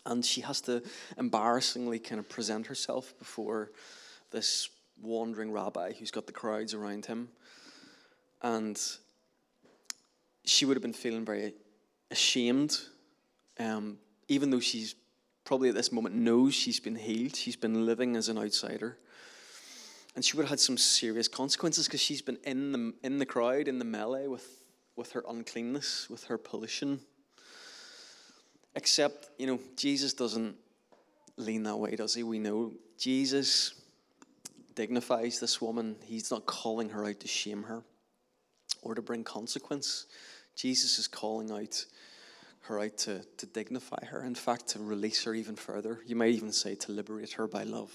And 0.06 0.24
she 0.24 0.42
has 0.42 0.62
to 0.62 0.84
embarrassingly 1.18 2.00
kind 2.00 2.20
of 2.20 2.30
present 2.30 2.68
herself 2.68 3.14
before 3.18 3.72
this 4.32 4.70
wandering 5.02 5.52
rabbi 5.52 5.94
who's 5.94 6.12
got 6.12 6.28
the 6.28 6.34
crowds 6.34 6.74
around 6.74 7.06
him. 7.06 7.30
And 8.42 8.80
she 10.44 10.66
would 10.66 10.78
have 10.78 10.84
been 10.84 10.94
feeling 10.94 11.26
very 11.26 11.54
ashamed, 12.12 12.80
um, 13.60 13.98
even 14.28 14.52
though 14.52 14.60
she's 14.60 14.96
probably 15.44 15.70
at 15.70 15.76
this 15.76 15.92
moment 15.92 16.16
knows 16.16 16.54
she's 16.54 16.80
been 16.80 16.96
healed. 16.96 17.36
She's 17.36 17.56
been 17.56 17.86
living 17.86 18.16
as 18.16 18.30
an 18.30 18.38
outsider 18.38 18.98
and 20.16 20.24
she 20.24 20.38
would 20.38 20.44
have 20.44 20.52
had 20.52 20.60
some 20.60 20.78
serious 20.78 21.28
consequences 21.28 21.88
because 21.88 22.02
she's 22.02 22.22
been 22.22 22.38
in 22.44 22.72
the 22.72 22.94
in 23.04 23.20
the 23.20 23.26
crowd 23.26 23.68
in 23.68 23.80
the 23.80 23.86
melee 23.86 24.28
with 24.28 24.64
with 24.96 25.12
her 25.12 25.24
uncleanness, 25.28 26.10
with 26.10 26.26
her 26.26 26.38
pollution. 26.38 27.02
Except, 28.76 29.30
you 29.38 29.48
know, 29.48 29.60
Jesus 29.76 30.14
doesn't 30.14 30.56
lean 31.38 31.64
that 31.64 31.78
way, 31.78 31.96
does 31.96 32.14
he? 32.14 32.24
We 32.24 32.40
know 32.40 32.74
Jesus 32.98 33.74
dignifies 34.76 35.40
this 35.40 35.62
woman. 35.62 35.96
He's 36.04 36.32
not 36.32 36.46
calling 36.46 36.90
her 36.90 37.06
out 37.06 37.22
to 37.22 37.28
shame 37.28 37.64
her 37.64 37.84
or 38.82 38.96
to 38.96 39.02
bring 39.02 39.24
consequence. 39.24 40.06
Jesus 40.56 41.00
is 41.00 41.08
calling 41.08 41.52
out 41.52 41.86
her 42.62 42.80
out 42.80 42.98
to, 42.98 43.22
to 43.38 43.46
dignify 43.46 44.06
her, 44.06 44.24
in 44.24 44.36
fact, 44.36 44.70
to 44.70 44.80
release 44.80 45.24
her 45.24 45.34
even 45.34 45.56
further. 45.56 46.00
You 46.06 46.16
might 46.16 46.32
even 46.32 46.52
say 46.52 46.76
to 46.76 46.92
liberate 46.92 47.34
her 47.34 47.48
by 47.48 47.64
love. 47.64 47.92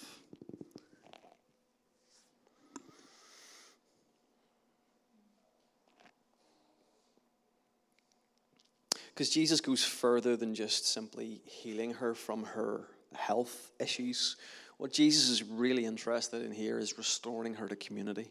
Because 9.20 9.34
Jesus 9.34 9.60
goes 9.60 9.84
further 9.84 10.34
than 10.34 10.54
just 10.54 10.86
simply 10.86 11.42
healing 11.44 11.92
her 11.92 12.14
from 12.14 12.42
her 12.42 12.88
health 13.14 13.70
issues. 13.78 14.36
What 14.78 14.94
Jesus 14.94 15.28
is 15.28 15.42
really 15.42 15.84
interested 15.84 16.42
in 16.42 16.52
here 16.52 16.78
is 16.78 16.96
restoring 16.96 17.52
her 17.56 17.68
to 17.68 17.76
community, 17.76 18.30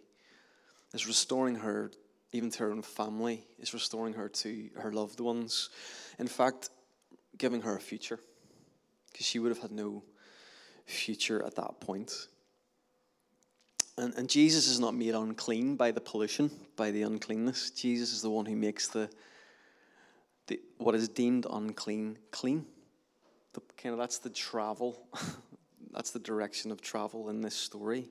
is 0.95 1.05
restoring 1.05 1.53
her 1.53 1.91
even 2.31 2.49
to 2.49 2.63
her 2.63 2.71
own 2.71 2.81
family, 2.81 3.45
is 3.59 3.71
restoring 3.71 4.15
her 4.15 4.27
to 4.29 4.69
her 4.79 4.91
loved 4.91 5.19
ones. 5.19 5.69
In 6.17 6.25
fact, 6.25 6.71
giving 7.37 7.61
her 7.61 7.75
a 7.75 7.79
future, 7.79 8.19
because 9.11 9.27
she 9.27 9.37
would 9.37 9.49
have 9.49 9.61
had 9.61 9.71
no 9.71 10.03
future 10.87 11.45
at 11.45 11.53
that 11.53 11.79
point. 11.81 12.11
And, 13.95 14.15
and 14.15 14.27
Jesus 14.27 14.67
is 14.67 14.79
not 14.79 14.95
made 14.95 15.13
unclean 15.13 15.75
by 15.75 15.91
the 15.91 16.01
pollution, 16.01 16.49
by 16.75 16.89
the 16.89 17.03
uncleanness. 17.03 17.69
Jesus 17.69 18.11
is 18.11 18.23
the 18.23 18.31
one 18.31 18.47
who 18.47 18.55
makes 18.55 18.87
the 18.87 19.07
the, 20.49 20.59
what 20.77 20.95
is 20.95 21.07
deemed 21.07 21.45
unclean 21.49 22.17
clean. 22.31 22.65
The, 23.53 23.61
kind 23.77 23.93
of 23.93 23.99
that's 23.99 24.19
the 24.19 24.29
travel, 24.29 25.07
that's 25.91 26.11
the 26.11 26.19
direction 26.19 26.71
of 26.71 26.81
travel 26.81 27.29
in 27.29 27.41
this 27.41 27.55
story. 27.55 28.09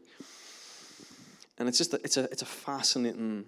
And 1.58 1.68
it's 1.68 1.78
just 1.78 1.92
a, 1.92 2.00
it's 2.04 2.16
a 2.16 2.24
it's 2.24 2.42
a 2.42 2.46
fascinating 2.46 3.44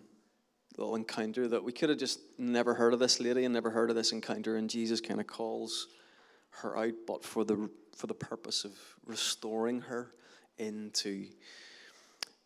little 0.77 0.97
encounter 0.97 1.47
that 1.49 1.63
we 1.63 1.73
could 1.73 1.89
have 1.89 1.99
just 1.99 2.21
never 2.39 2.75
heard 2.75 2.93
of 2.93 2.99
this 2.99 3.21
lady 3.21 3.45
and 3.45 3.55
never 3.55 3.71
heard 3.71 3.89
of 3.91 3.97
this 3.97 4.13
encounter, 4.13 4.57
and 4.57 4.69
Jesus 4.69 5.01
kind 5.01 5.21
of 5.21 5.27
calls 5.27 5.87
her 6.63 6.77
out, 6.77 6.95
but 7.07 7.25
for 7.25 7.45
the 7.45 7.71
for 7.97 8.09
the 8.09 8.15
purpose 8.15 8.65
of 8.65 8.73
restoring 9.07 9.83
her 9.83 10.13
into 10.59 11.27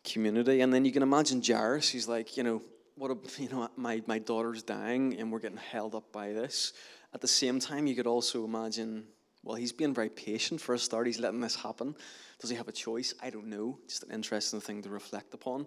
community. 0.05 0.61
And 0.61 0.73
then 0.73 0.85
you 0.85 0.93
can 0.93 1.03
imagine 1.03 1.43
Jairus, 1.45 1.89
he's 1.89 2.09
like, 2.09 2.37
you 2.37 2.43
know, 2.43 2.63
what 2.97 3.11
a, 3.11 3.17
you 3.43 3.49
know, 3.49 3.69
my, 3.77 4.03
my 4.07 4.19
daughter's 4.19 4.63
dying 4.63 5.19
and 5.19 5.31
we're 5.31 5.41
getting 5.41 5.59
held 5.59 5.95
up 5.95 6.13
by 6.13 6.33
this. 6.33 6.73
At 7.13 7.21
the 7.21 7.29
same 7.29 7.61
time, 7.61 7.87
you 7.87 7.95
could 7.95 8.07
also 8.07 8.45
imagine, 8.45 9.05
well, 9.45 9.57
he's 9.57 9.73
being 9.73 9.95
very 9.95 10.09
patient 10.09 10.61
for 10.61 10.75
a 10.75 10.79
start. 10.79 11.07
He's 11.07 11.21
letting 11.21 11.41
this 11.41 11.55
happen. 11.55 11.95
Does 12.41 12.51
he 12.51 12.57
have 12.57 12.69
a 12.69 12.73
choice? 12.73 13.15
I 13.23 13.31
don't 13.31 13.47
know. 13.47 13.79
Just 13.89 14.03
an 14.03 14.11
interesting 14.11 14.61
thing 14.61 14.83
to 14.83 14.89
reflect 14.89 15.33
upon. 15.33 15.67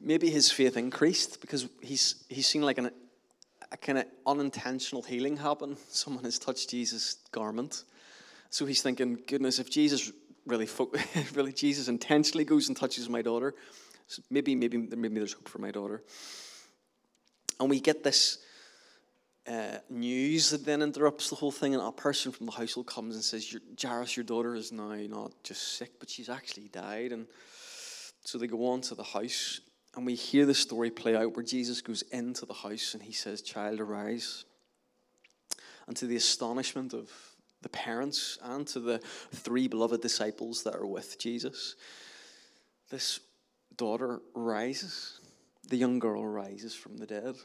Maybe 0.00 0.30
his 0.30 0.50
faith 0.50 0.76
increased 0.76 1.40
because 1.40 1.68
he's, 1.80 2.24
he's 2.28 2.46
seen 2.46 2.62
like 2.62 2.78
an, 2.78 2.90
a 3.72 3.76
kind 3.76 3.98
of 3.98 4.06
unintentional 4.26 5.02
healing 5.02 5.36
happen. 5.36 5.76
Someone 5.88 6.24
has 6.24 6.38
touched 6.38 6.70
Jesus' 6.70 7.16
garment. 7.32 7.84
So 8.50 8.66
he's 8.66 8.82
thinking, 8.82 9.18
goodness, 9.26 9.58
if 9.58 9.70
Jesus 9.70 10.12
really, 10.46 10.66
fo- 10.66 10.92
really 11.34 11.52
Jesus 11.52 11.88
intentionally 11.88 12.44
goes 12.44 12.68
and 12.68 12.76
touches 12.76 13.08
my 13.08 13.22
daughter, 13.22 13.54
maybe, 14.30 14.54
maybe, 14.54 14.76
maybe 14.78 15.18
there's 15.18 15.32
hope 15.32 15.48
for 15.48 15.58
my 15.58 15.70
daughter. 15.70 16.02
And 17.58 17.68
we 17.68 17.80
get 17.80 18.02
this 18.02 18.38
uh, 19.46 19.78
news 19.88 20.50
that 20.50 20.64
then 20.64 20.82
interrupts 20.82 21.28
the 21.28 21.36
whole 21.36 21.50
thing, 21.50 21.74
and 21.74 21.82
a 21.82 21.92
person 21.92 22.32
from 22.32 22.46
the 22.46 22.52
household 22.52 22.86
comes 22.86 23.14
and 23.14 23.24
says, 23.24 23.56
Jairus, 23.80 24.16
your 24.16 24.24
daughter 24.24 24.54
is 24.54 24.72
now 24.72 24.94
not 24.94 25.32
just 25.42 25.76
sick, 25.76 25.92
but 25.98 26.08
she's 26.08 26.28
actually 26.28 26.68
died. 26.68 27.12
And 27.12 27.26
so 28.24 28.38
they 28.38 28.46
go 28.46 28.68
on 28.68 28.80
to 28.82 28.94
the 28.94 29.02
house, 29.02 29.60
and 29.96 30.06
we 30.06 30.14
hear 30.14 30.46
the 30.46 30.54
story 30.54 30.90
play 30.90 31.16
out 31.16 31.34
where 31.34 31.44
Jesus 31.44 31.80
goes 31.80 32.02
into 32.12 32.46
the 32.46 32.54
house 32.54 32.94
and 32.94 33.02
he 33.02 33.12
says, 33.12 33.42
Child, 33.42 33.80
arise. 33.80 34.44
And 35.86 35.96
to 35.96 36.06
the 36.06 36.16
astonishment 36.16 36.94
of 36.94 37.10
the 37.62 37.68
parents 37.68 38.38
and 38.42 38.66
to 38.68 38.80
the 38.80 38.98
three 39.32 39.66
beloved 39.66 40.00
disciples 40.00 40.62
that 40.62 40.74
are 40.74 40.86
with 40.86 41.18
Jesus, 41.18 41.74
this 42.90 43.20
daughter 43.76 44.20
rises. 44.34 45.20
The 45.68 45.76
young 45.76 45.98
girl 45.98 46.26
rises 46.26 46.74
from 46.74 46.96
the 46.96 47.06
dead. 47.06 47.36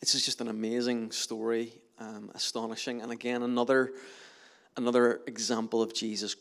This 0.00 0.14
is 0.14 0.24
just 0.24 0.40
an 0.40 0.48
amazing 0.48 1.12
story, 1.12 1.72
um, 1.98 2.30
astonishing, 2.34 3.00
and 3.00 3.12
again 3.12 3.42
another 3.42 3.92
another 4.76 5.20
example 5.26 5.80
of 5.80 5.94
Jesus 5.94 6.36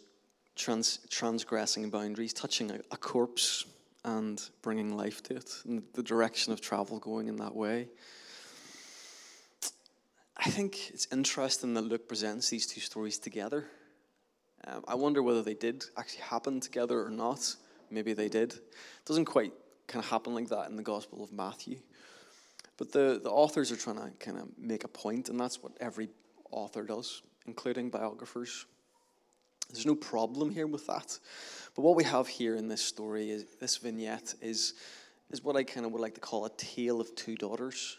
trans, 0.55 0.99
transgressing 1.09 1.89
boundaries, 1.89 2.33
touching 2.33 2.71
a, 2.71 2.79
a 2.91 2.97
corpse 2.97 3.65
and 4.03 4.41
bringing 4.61 4.97
life 4.97 5.23
to 5.23 5.35
it, 5.35 5.49
and 5.65 5.83
the 5.93 6.03
direction 6.03 6.51
of 6.51 6.59
travel 6.61 6.99
going 6.99 7.27
in 7.27 7.37
that 7.37 7.55
way. 7.55 7.87
I 10.35 10.49
think 10.49 10.89
it's 10.89 11.07
interesting 11.11 11.73
that 11.75 11.83
Luke 11.83 12.07
presents 12.07 12.49
these 12.49 12.65
two 12.65 12.81
stories 12.81 13.17
together. 13.17 13.65
Um, 14.67 14.83
I 14.87 14.95
wonder 14.95 15.21
whether 15.21 15.41
they 15.41 15.53
did 15.53 15.85
actually 15.97 16.23
happen 16.23 16.59
together 16.59 17.01
or 17.01 17.09
not. 17.09 17.55
Maybe 17.89 18.13
they 18.13 18.29
did. 18.29 18.53
It 18.53 19.05
doesn't 19.05 19.25
quite 19.25 19.53
kind 19.87 20.03
of 20.03 20.09
happen 20.09 20.33
like 20.33 20.49
that 20.49 20.69
in 20.69 20.75
the 20.75 20.83
Gospel 20.83 21.23
of 21.23 21.31
Matthew. 21.31 21.79
But 22.77 22.91
the, 22.91 23.19
the 23.23 23.29
authors 23.29 23.71
are 23.71 23.75
trying 23.75 23.97
to 23.97 24.09
kind 24.19 24.37
of 24.37 24.47
make 24.57 24.83
a 24.83 24.87
point, 24.87 25.29
and 25.29 25.39
that's 25.39 25.61
what 25.61 25.73
every 25.79 26.09
author 26.51 26.83
does, 26.83 27.21
including 27.45 27.89
biographers. 27.89 28.65
There's 29.71 29.85
no 29.85 29.95
problem 29.95 30.51
here 30.51 30.67
with 30.67 30.87
that. 30.87 31.17
But 31.75 31.81
what 31.81 31.95
we 31.95 32.03
have 32.03 32.27
here 32.27 32.55
in 32.55 32.67
this 32.67 32.81
story, 32.81 33.31
is 33.31 33.45
this 33.59 33.77
vignette, 33.77 34.35
is, 34.41 34.73
is 35.31 35.43
what 35.43 35.55
I 35.55 35.63
kind 35.63 35.85
of 35.85 35.91
would 35.91 36.01
like 36.01 36.15
to 36.15 36.21
call 36.21 36.45
a 36.45 36.49
tale 36.57 36.99
of 36.99 37.13
two 37.15 37.35
daughters. 37.35 37.97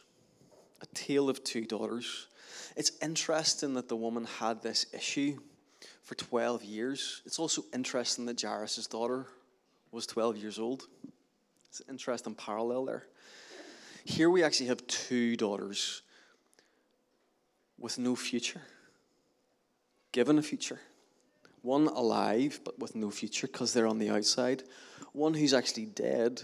A 0.82 0.86
tale 0.86 1.28
of 1.28 1.42
two 1.44 1.64
daughters. 1.64 2.28
It's 2.76 2.92
interesting 3.00 3.74
that 3.74 3.88
the 3.88 3.96
woman 3.96 4.24
had 4.24 4.62
this 4.62 4.86
issue 4.92 5.38
for 6.02 6.14
12 6.14 6.64
years. 6.64 7.22
It's 7.24 7.38
also 7.38 7.64
interesting 7.72 8.26
that 8.26 8.40
Jairus' 8.40 8.86
daughter 8.86 9.26
was 9.94 10.06
12 10.06 10.38
years 10.38 10.58
old. 10.58 10.88
It's 11.68 11.78
an 11.78 11.86
interesting 11.88 12.34
parallel 12.34 12.84
there. 12.84 13.06
Here 14.04 14.28
we 14.28 14.42
actually 14.42 14.66
have 14.66 14.84
two 14.88 15.36
daughters 15.36 16.02
with 17.78 17.96
no 17.96 18.16
future, 18.16 18.60
given 20.10 20.36
a 20.36 20.42
future. 20.42 20.80
One 21.62 21.86
alive, 21.86 22.60
but 22.64 22.78
with 22.78 22.96
no 22.96 23.10
future 23.10 23.46
because 23.46 23.72
they're 23.72 23.86
on 23.86 23.98
the 23.98 24.10
outside. 24.10 24.64
One 25.12 25.32
who's 25.32 25.54
actually 25.54 25.86
dead, 25.86 26.42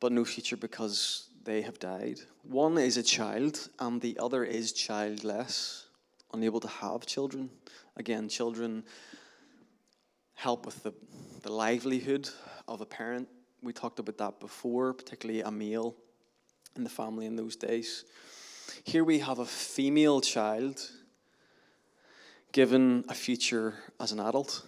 but 0.00 0.10
no 0.10 0.24
future 0.24 0.56
because 0.56 1.28
they 1.44 1.60
have 1.62 1.78
died. 1.78 2.20
One 2.42 2.78
is 2.78 2.96
a 2.96 3.02
child, 3.02 3.68
and 3.78 4.00
the 4.00 4.18
other 4.18 4.42
is 4.42 4.72
childless, 4.72 5.86
unable 6.32 6.60
to 6.60 6.68
have 6.68 7.04
children. 7.04 7.50
Again, 7.96 8.28
children 8.28 8.84
help 10.34 10.66
with 10.66 10.82
the, 10.82 10.92
the 11.42 11.52
livelihood 11.52 12.28
of 12.68 12.80
a 12.80 12.86
parent. 12.86 13.28
We 13.62 13.72
talked 13.72 13.98
about 13.98 14.18
that 14.18 14.40
before, 14.40 14.92
particularly 14.92 15.40
a 15.40 15.50
male 15.50 15.94
in 16.76 16.84
the 16.84 16.90
family 16.90 17.26
in 17.26 17.36
those 17.36 17.56
days. 17.56 18.04
Here 18.84 19.04
we 19.04 19.20
have 19.20 19.38
a 19.38 19.46
female 19.46 20.20
child 20.20 20.80
given 22.52 23.04
a 23.08 23.14
future 23.14 23.74
as 23.98 24.12
an 24.12 24.20
adult, 24.20 24.64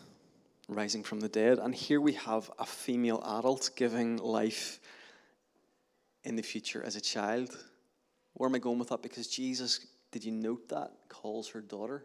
rising 0.68 1.02
from 1.02 1.20
the 1.20 1.28
dead. 1.28 1.58
And 1.58 1.74
here 1.74 2.00
we 2.00 2.14
have 2.14 2.50
a 2.58 2.66
female 2.66 3.22
adult 3.38 3.70
giving 3.76 4.16
life 4.16 4.80
in 6.24 6.36
the 6.36 6.42
future 6.42 6.82
as 6.84 6.96
a 6.96 7.00
child. 7.00 7.56
Where 8.34 8.48
am 8.48 8.54
I 8.54 8.58
going 8.58 8.78
with 8.78 8.88
that? 8.88 9.02
Because 9.02 9.28
Jesus, 9.28 9.86
did 10.10 10.24
you 10.24 10.32
note 10.32 10.68
that? 10.68 10.90
Calls 11.08 11.48
her 11.50 11.60
daughter. 11.60 12.04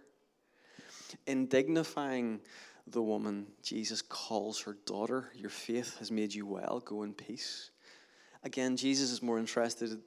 In 1.26 1.47
dignifying 1.47 2.39
the 2.91 3.01
woman, 3.01 3.47
Jesus 3.63 4.01
calls 4.01 4.62
her 4.62 4.77
daughter. 4.86 5.32
Your 5.36 5.49
faith 5.49 5.97
has 5.99 6.12
made 6.12 6.34
you 6.34 6.45
well. 6.45 6.82
Go 6.86 7.04
in 7.04 7.13
peace. 7.13 7.71
Again, 8.43 8.75
Jesus 8.75 9.12
is 9.12 9.21
more 9.21 9.39
interested 9.39 10.01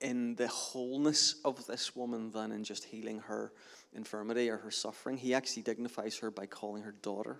in 0.00 0.34
the 0.34 0.48
wholeness 0.48 1.36
of 1.44 1.66
this 1.66 1.94
woman 1.94 2.30
than 2.30 2.52
in 2.52 2.64
just 2.64 2.84
healing 2.84 3.20
her 3.20 3.52
infirmity 3.92 4.48
or 4.48 4.56
her 4.56 4.70
suffering. 4.70 5.16
He 5.16 5.34
actually 5.34 5.62
dignifies 5.62 6.18
her 6.18 6.30
by 6.30 6.46
calling 6.46 6.82
her 6.82 6.94
daughter, 7.02 7.38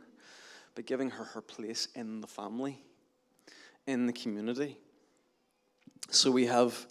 by 0.74 0.82
giving 0.82 1.10
her 1.10 1.24
her 1.24 1.40
place 1.40 1.88
in 1.94 2.20
the 2.20 2.26
family, 2.26 2.82
in 3.86 4.06
the 4.06 4.12
community. 4.12 4.78
So 6.10 6.30
we 6.30 6.46
have 6.46 6.86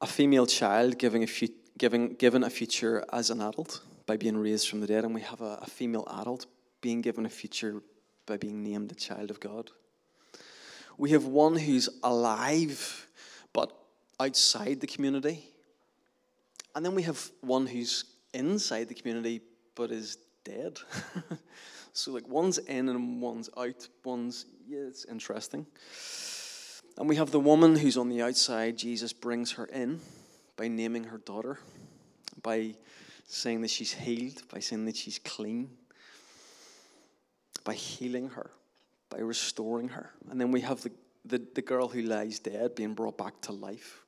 a 0.00 0.06
female 0.06 0.46
child 0.46 0.98
giving 0.98 1.22
a 1.22 1.26
fu- 1.26 1.48
giving, 1.78 2.14
given 2.14 2.44
a 2.44 2.50
future 2.50 3.04
as 3.12 3.30
an 3.30 3.40
adult 3.40 3.82
by 4.06 4.16
being 4.16 4.36
raised 4.36 4.68
from 4.68 4.80
the 4.80 4.86
dead, 4.86 5.04
and 5.04 5.14
we 5.14 5.20
have 5.20 5.40
a, 5.40 5.58
a 5.62 5.66
female 5.66 6.06
adult 6.20 6.46
being 6.80 7.00
given 7.00 7.26
a 7.26 7.30
future 7.30 7.82
by 8.26 8.36
being 8.36 8.62
named 8.62 8.92
a 8.92 8.94
child 8.94 9.30
of 9.30 9.40
God. 9.40 9.70
We 10.98 11.10
have 11.10 11.24
one 11.24 11.56
who's 11.56 11.88
alive 12.02 13.06
but 13.52 13.72
outside 14.20 14.80
the 14.80 14.86
community. 14.86 15.44
And 16.74 16.84
then 16.84 16.94
we 16.94 17.02
have 17.02 17.30
one 17.40 17.66
who's 17.66 18.04
inside 18.34 18.88
the 18.88 18.94
community 18.94 19.40
but 19.74 19.90
is 19.90 20.18
dead. 20.44 20.78
so, 21.92 22.12
like, 22.12 22.28
one's 22.28 22.58
in 22.58 22.88
and 22.88 23.20
one's 23.20 23.50
out. 23.56 23.88
One's, 24.04 24.46
yeah, 24.66 24.80
it's 24.80 25.04
interesting. 25.06 25.66
And 26.98 27.08
we 27.08 27.16
have 27.16 27.30
the 27.30 27.40
woman 27.40 27.76
who's 27.76 27.96
on 27.96 28.08
the 28.08 28.22
outside. 28.22 28.78
Jesus 28.78 29.12
brings 29.12 29.52
her 29.52 29.66
in 29.66 30.00
by 30.56 30.68
naming 30.68 31.04
her 31.04 31.18
daughter, 31.18 31.58
by 32.42 32.74
saying 33.26 33.60
that 33.62 33.70
she's 33.70 33.92
healed, 33.92 34.42
by 34.52 34.60
saying 34.60 34.86
that 34.86 34.96
she's 34.96 35.18
clean, 35.18 35.68
by 37.66 37.74
healing 37.74 38.30
her, 38.30 38.50
by 39.10 39.18
restoring 39.18 39.88
her. 39.88 40.12
And 40.30 40.40
then 40.40 40.52
we 40.52 40.62
have 40.62 40.82
the, 40.82 40.92
the, 41.26 41.42
the 41.54 41.60
girl 41.60 41.88
who 41.88 42.00
lies 42.00 42.38
dead 42.38 42.76
being 42.76 42.94
brought 42.94 43.18
back 43.18 43.42
to 43.42 43.52
life. 43.52 44.00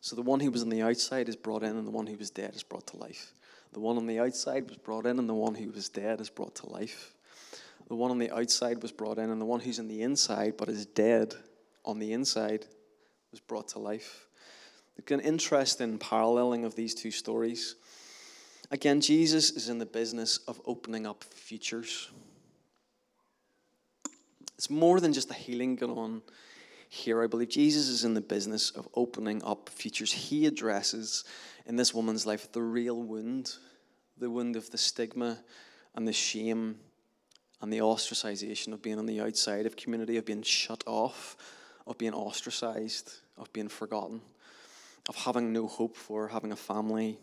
So 0.00 0.16
the 0.16 0.22
one 0.22 0.40
who 0.40 0.50
was 0.50 0.62
on 0.62 0.70
the 0.70 0.82
outside 0.82 1.28
is 1.28 1.36
brought 1.36 1.62
in, 1.62 1.76
and 1.76 1.86
the 1.86 1.92
one 1.92 2.06
who 2.06 2.16
was 2.16 2.30
dead 2.30 2.56
is 2.56 2.62
brought 2.62 2.86
to 2.88 2.96
life. 2.96 3.32
The 3.72 3.80
one 3.80 3.98
on 3.98 4.06
the 4.06 4.18
outside 4.18 4.68
was 4.68 4.78
brought 4.78 5.04
in, 5.04 5.18
and 5.18 5.28
the 5.28 5.34
one 5.34 5.54
who 5.54 5.70
was 5.70 5.90
dead 5.90 6.20
is 6.20 6.30
brought 6.30 6.54
to 6.56 6.68
life. 6.70 7.12
The 7.88 7.94
one 7.94 8.10
on 8.10 8.18
the 8.18 8.30
outside 8.30 8.82
was 8.82 8.92
brought 8.92 9.18
in, 9.18 9.30
and 9.30 9.40
the 9.40 9.44
one 9.46 9.60
who's 9.60 9.78
in 9.78 9.88
the 9.88 10.02
inside 10.02 10.54
but 10.56 10.68
is 10.68 10.86
dead 10.86 11.34
on 11.84 11.98
the 11.98 12.12
inside 12.14 12.64
was 13.30 13.40
brought 13.40 13.68
to 13.68 13.78
life. 13.78 14.26
An 15.10 15.20
interesting 15.20 15.98
paralleling 15.98 16.64
of 16.64 16.74
these 16.74 16.94
two 16.94 17.10
stories. 17.10 17.76
Again, 18.70 19.00
Jesus 19.00 19.50
is 19.50 19.68
in 19.68 19.78
the 19.78 19.86
business 19.86 20.38
of 20.48 20.60
opening 20.64 21.06
up 21.06 21.22
futures. 21.22 22.10
It's 24.56 24.70
more 24.70 25.00
than 25.00 25.12
just 25.12 25.30
a 25.30 25.34
healing 25.34 25.76
going 25.76 25.96
on 25.96 26.22
here. 26.88 27.22
I 27.22 27.26
believe 27.26 27.50
Jesus 27.50 27.88
is 27.88 28.04
in 28.04 28.14
the 28.14 28.20
business 28.20 28.70
of 28.70 28.88
opening 28.94 29.42
up 29.44 29.68
futures. 29.68 30.12
He 30.12 30.46
addresses 30.46 31.24
in 31.66 31.76
this 31.76 31.92
woman's 31.92 32.26
life 32.26 32.50
the 32.52 32.62
real 32.62 33.02
wound, 33.02 33.54
the 34.18 34.30
wound 34.30 34.56
of 34.56 34.70
the 34.70 34.78
stigma 34.78 35.38
and 35.94 36.06
the 36.06 36.12
shame 36.12 36.76
and 37.60 37.72
the 37.72 37.78
ostracization 37.78 38.72
of 38.72 38.82
being 38.82 38.98
on 38.98 39.06
the 39.06 39.20
outside 39.20 39.66
of 39.66 39.76
community, 39.76 40.16
of 40.16 40.24
being 40.24 40.42
shut 40.42 40.82
off, 40.86 41.36
of 41.86 41.98
being 41.98 42.14
ostracized, 42.14 43.12
of 43.38 43.52
being 43.52 43.68
forgotten, 43.68 44.20
of 45.08 45.16
having 45.16 45.52
no 45.52 45.66
hope 45.66 45.96
for 45.96 46.28
having 46.28 46.52
a 46.52 46.56
family 46.56 47.18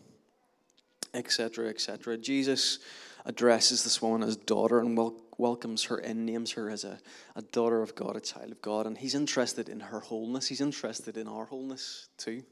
etc., 1.13 1.69
etc. 1.69 2.17
Jesus 2.17 2.79
addresses 3.25 3.83
this 3.83 4.01
woman 4.01 4.27
as 4.27 4.35
daughter 4.35 4.79
and 4.79 4.97
wel- 4.97 5.21
welcomes 5.37 5.83
her 5.85 5.97
in, 5.97 6.25
names 6.25 6.51
her 6.51 6.69
as 6.69 6.83
a, 6.83 6.99
a 7.35 7.41
daughter 7.41 7.81
of 7.81 7.95
God, 7.95 8.15
a 8.15 8.21
child 8.21 8.51
of 8.51 8.61
God, 8.61 8.85
and 8.85 8.97
he's 8.97 9.15
interested 9.15 9.69
in 9.69 9.79
her 9.79 9.99
wholeness. 9.99 10.47
He's 10.47 10.61
interested 10.61 11.17
in 11.17 11.27
our 11.27 11.45
wholeness 11.45 12.07
too. 12.17 12.43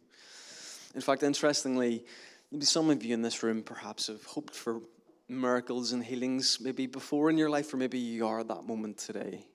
In 0.93 1.01
fact, 1.01 1.23
interestingly, 1.23 2.05
maybe 2.51 2.65
some 2.65 2.89
of 2.89 3.03
you 3.03 3.13
in 3.13 3.21
this 3.21 3.43
room 3.43 3.63
perhaps 3.63 4.07
have 4.07 4.23
hoped 4.25 4.55
for 4.55 4.81
miracles 5.29 5.93
and 5.93 6.03
healings 6.03 6.59
maybe 6.59 6.87
before 6.87 7.29
in 7.29 7.37
your 7.37 7.49
life, 7.49 7.73
or 7.73 7.77
maybe 7.77 7.97
you 7.97 8.27
are 8.27 8.41
at 8.41 8.49
that 8.49 8.65
moment 8.65 8.97
today. 8.97 9.45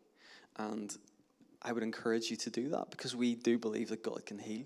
And 0.56 0.96
I 1.60 1.72
would 1.72 1.82
encourage 1.82 2.30
you 2.30 2.36
to 2.36 2.50
do 2.50 2.70
that 2.70 2.90
because 2.90 3.14
we 3.14 3.34
do 3.34 3.58
believe 3.58 3.88
that 3.88 4.02
God 4.02 4.24
can 4.24 4.38
heal. 4.38 4.64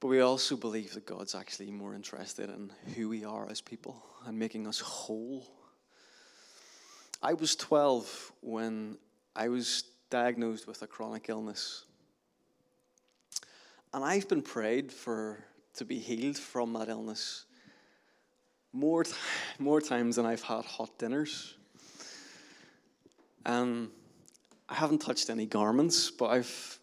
But 0.00 0.08
we 0.08 0.20
also 0.20 0.56
believe 0.56 0.94
that 0.94 1.04
God's 1.04 1.34
actually 1.34 1.70
more 1.70 1.94
interested 1.94 2.48
in 2.48 2.72
who 2.94 3.08
we 3.08 3.24
are 3.24 3.48
as 3.48 3.60
people 3.60 4.02
and 4.26 4.38
making 4.38 4.66
us 4.66 4.80
whole. 4.80 5.46
I 7.22 7.34
was 7.34 7.54
12 7.56 8.32
when 8.40 8.96
I 9.36 9.48
was 9.48 9.84
diagnosed 10.08 10.66
with 10.66 10.80
a 10.82 10.86
chronic 10.86 11.28
illness. 11.28 11.84
And 13.92 14.04
I've 14.04 14.28
been 14.28 14.42
prayed 14.42 14.90
for 14.90 15.44
to 15.74 15.84
be 15.84 15.98
healed 15.98 16.38
from 16.38 16.72
that 16.74 16.88
illness 16.88 17.44
more, 18.72 19.04
more 19.58 19.80
times 19.80 20.16
than 20.16 20.26
I've 20.26 20.42
had 20.42 20.64
hot 20.64 20.96
dinners. 20.98 21.54
And 23.44 23.90
I 24.68 24.74
haven't 24.74 25.00
touched 25.00 25.28
any 25.28 25.46
garments, 25.46 26.10
but 26.10 26.26
I've 26.26 26.78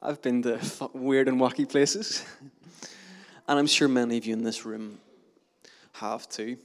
I've 0.00 0.20
been 0.20 0.42
to 0.42 0.60
weird 0.92 1.28
and 1.28 1.40
wacky 1.40 1.68
places. 1.68 2.24
and 3.48 3.58
I'm 3.58 3.66
sure 3.66 3.88
many 3.88 4.18
of 4.18 4.26
you 4.26 4.34
in 4.34 4.44
this 4.44 4.66
room 4.66 4.98
have 5.92 6.28
too. 6.28 6.58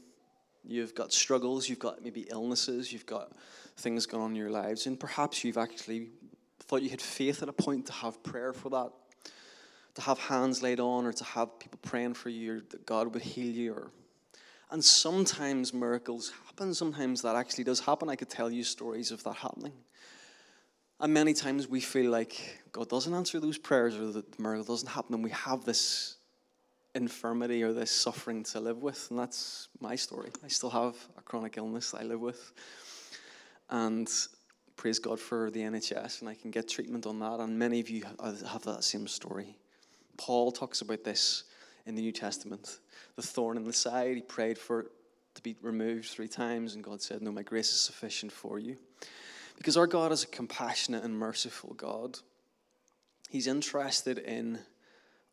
You've 0.64 0.94
got 0.94 1.12
struggles, 1.14 1.68
you've 1.70 1.80
got 1.80 2.04
maybe 2.04 2.28
illnesses, 2.30 2.92
you've 2.94 3.06
got 3.06 3.32
things 3.78 4.06
going 4.06 4.24
on 4.24 4.32
in 4.32 4.36
your 4.36 4.50
lives, 4.50 4.86
and 4.86 5.00
perhaps 5.00 5.44
you've 5.44 5.58
actually 5.58 6.10
thought 6.60 6.82
you 6.82 6.90
had 6.90 7.02
faith 7.02 7.42
at 7.42 7.50
a 7.50 7.54
point 7.54 7.86
to 7.88 7.94
have 7.94 8.22
prayer 8.24 8.54
for 8.54 8.70
that, 8.70 8.92
to 9.96 10.02
have 10.02 10.20
hands 10.20 10.62
laid 10.62 10.80
on, 10.80 11.06
or 11.06 11.14
to 11.14 11.24
have 11.24 11.58
people 11.60 11.80
praying 11.82 12.14
for 12.14 12.30
you, 12.30 12.58
or 12.58 12.62
that 12.70 12.86
God 12.86 13.14
would 13.14 13.24
heal 13.24 13.52
you. 13.52 13.74
Or, 13.74 13.92
and 14.70 14.84
sometimes 14.84 15.74
miracles 15.74 16.32
happen, 16.46 16.74
sometimes 16.74 17.22
that 17.24 17.36
actually 17.36 17.64
does 17.64 17.80
happen. 17.80 18.10
I 18.10 18.16
could 18.16 18.30
tell 18.30 18.52
you 18.52 18.64
stories 18.64 19.12
of 19.12 19.24
that 19.24 19.36
happening. 19.36 19.74
And 21.00 21.14
many 21.14 21.34
times 21.34 21.68
we 21.68 21.80
feel 21.80 22.12
like 22.12 22.62
God 22.72 22.90
doesn't 22.90 23.14
answer 23.14 23.40
those 23.40 23.58
prayers 23.58 23.96
or 23.96 24.12
the 24.12 24.26
miracle 24.38 24.66
doesn't 24.66 24.90
happen, 24.90 25.16
and 25.16 25.24
we 25.24 25.32
have 25.32 25.64
this 25.64 26.18
infirmity 26.96 27.64
or 27.64 27.74
this 27.74 27.92
suffering 27.92 28.44
to 28.44 28.60
live 28.60 28.82
with. 28.82 29.08
And 29.10 29.20
that's 29.20 29.70
my 29.80 29.96
story. 29.96 30.32
I 30.44 30.48
still 30.48 30.70
have 30.70 30.96
a 31.18 31.22
chronic 31.22 31.58
illness 31.58 31.94
I 31.94 32.04
live 32.04 32.20
with. 32.20 32.52
And 33.70 34.10
praise 34.76 35.00
God 35.00 35.20
for 35.20 35.52
the 35.52 35.60
NHS, 35.60 36.22
and 36.22 36.30
I 36.30 36.34
can 36.34 36.52
get 36.52 36.68
treatment 36.68 37.06
on 37.06 37.20
that. 37.20 37.40
And 37.40 37.60
many 37.60 37.80
of 37.80 37.90
you 37.90 38.04
have 38.22 38.64
that 38.64 38.84
same 38.84 39.08
story. 39.08 39.56
Paul 40.18 40.52
talks 40.52 40.82
about 40.82 41.04
this 41.04 41.44
in 41.86 41.96
the 41.96 42.02
New 42.02 42.12
Testament 42.12 42.80
the 43.16 43.28
thorn 43.28 43.58
in 43.58 43.66
the 43.66 43.74
side. 43.74 44.16
He 44.16 44.22
prayed 44.22 44.58
for 44.58 44.82
it 44.82 44.88
to 45.36 45.42
be 45.42 45.56
removed 45.62 46.08
three 46.08 46.28
times, 46.28 46.76
and 46.76 46.84
God 46.84 47.02
said, 47.02 47.22
No, 47.22 47.32
my 47.32 47.44
grace 47.44 47.70
is 47.70 47.82
sufficient 47.82 48.32
for 48.32 48.60
you. 48.60 48.78
Because 49.58 49.76
our 49.76 49.88
God 49.88 50.14
is 50.14 50.24
a 50.24 50.28
compassionate 50.28 51.04
and 51.04 51.14
merciful 51.14 51.74
God. 51.74 52.18
He's 53.30 53.46
interested 53.46 54.20
in 54.20 54.60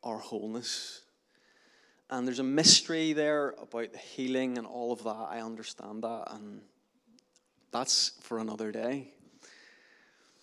our 0.02 0.18
wholeness. 0.18 1.02
And 2.08 2.26
there's 2.26 2.38
a 2.38 2.44
mystery 2.44 3.12
there 3.12 3.54
about 3.60 3.92
the 3.92 3.98
healing 3.98 4.58
and 4.58 4.66
all 4.66 4.92
of 4.92 5.02
that. 5.04 5.26
I 5.30 5.40
understand 5.40 6.04
that. 6.04 6.24
And 6.30 6.60
that's 7.72 8.12
for 8.20 8.38
another 8.38 8.70
day. 8.70 9.12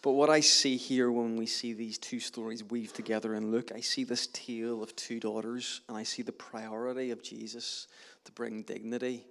But 0.02 0.12
what 0.12 0.30
I 0.30 0.42
see 0.42 0.76
here 0.76 1.10
when 1.10 1.38
we 1.38 1.46
see 1.46 1.72
these 1.72 1.98
two 1.98 2.20
stories 2.20 2.62
weave 2.62 2.92
together 2.92 3.36
and 3.36 3.52
look, 3.52 3.72
I 3.72 3.80
see 3.80 4.04
this 4.04 4.28
tale 4.28 4.84
of 4.84 4.94
two 4.98 5.18
daughters, 5.18 5.80
and 5.88 5.98
I 5.98 6.04
see 6.04 6.22
the 6.22 6.34
priority 6.34 7.12
of 7.12 7.24
Jesus 7.24 7.88
to 8.26 8.34
bring 8.34 8.64
dignity 8.64 9.26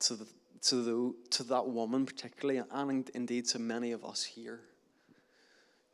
to 0.00 0.14
the, 0.14 0.26
to, 0.62 0.76
the, 0.76 1.14
to 1.30 1.42
that 1.44 1.66
woman, 1.66 2.06
particularly, 2.06 2.62
and 2.70 3.10
indeed 3.14 3.46
to 3.46 3.58
many 3.58 3.90
of 3.90 4.04
us 4.04 4.22
here 4.22 4.60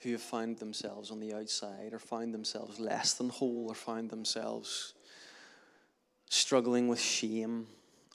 who 0.01 0.13
have 0.13 0.21
found 0.21 0.59
themselves 0.59 1.11
on 1.11 1.19
the 1.19 1.33
outside 1.33 1.95
or 1.95 1.99
found 1.99 2.35
themselves 2.35 2.79
less 2.79 3.15
than 3.15 3.31
whole 3.31 3.67
or 3.69 3.75
found 3.75 4.11
themselves 4.11 4.93
struggling 6.33 6.89
with 6.89 6.99
shame 6.99 7.67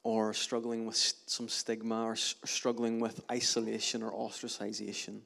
or 0.02 0.34
struggling 0.34 0.88
with 0.88 0.98
some 1.28 1.48
stigma 1.48 2.04
or 2.04 2.16
struggling 2.16 3.00
with 3.00 3.24
isolation 3.32 4.02
or 4.02 4.12
ostracization. 4.12 5.20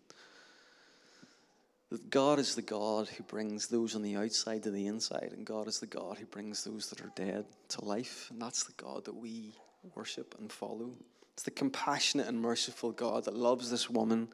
That 1.89 2.09
God 2.09 2.37
is 2.37 2.53
the 2.53 2.61
God 2.61 3.07
who 3.07 3.23
brings 3.23 3.67
those 3.67 3.95
on 3.95 4.01
the 4.01 4.17
outside 4.17 4.63
to 4.63 4.71
the 4.71 4.87
inside, 4.87 5.31
and 5.31 5.45
God 5.45 5.69
is 5.69 5.79
the 5.79 5.87
God 5.87 6.17
who 6.17 6.25
brings 6.25 6.65
those 6.65 6.89
that 6.89 6.99
are 6.99 7.11
dead 7.15 7.45
to 7.69 7.85
life. 7.85 8.27
And 8.29 8.41
that's 8.41 8.65
the 8.65 8.73
God 8.73 9.05
that 9.05 9.15
we 9.15 9.53
worship 9.95 10.35
and 10.37 10.51
follow. 10.51 10.91
It's 11.33 11.43
the 11.43 11.51
compassionate 11.51 12.27
and 12.27 12.41
merciful 12.41 12.91
God 12.91 13.23
that 13.23 13.37
loves 13.37 13.71
this 13.71 13.89
woman 13.89 14.27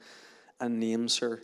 and 0.59 0.79
names 0.79 1.19
her, 1.19 1.43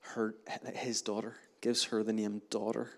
her 0.00 0.34
his 0.74 1.00
daughter, 1.00 1.36
gives 1.62 1.84
her 1.84 2.02
the 2.02 2.12
name 2.12 2.42
daughter. 2.50 2.90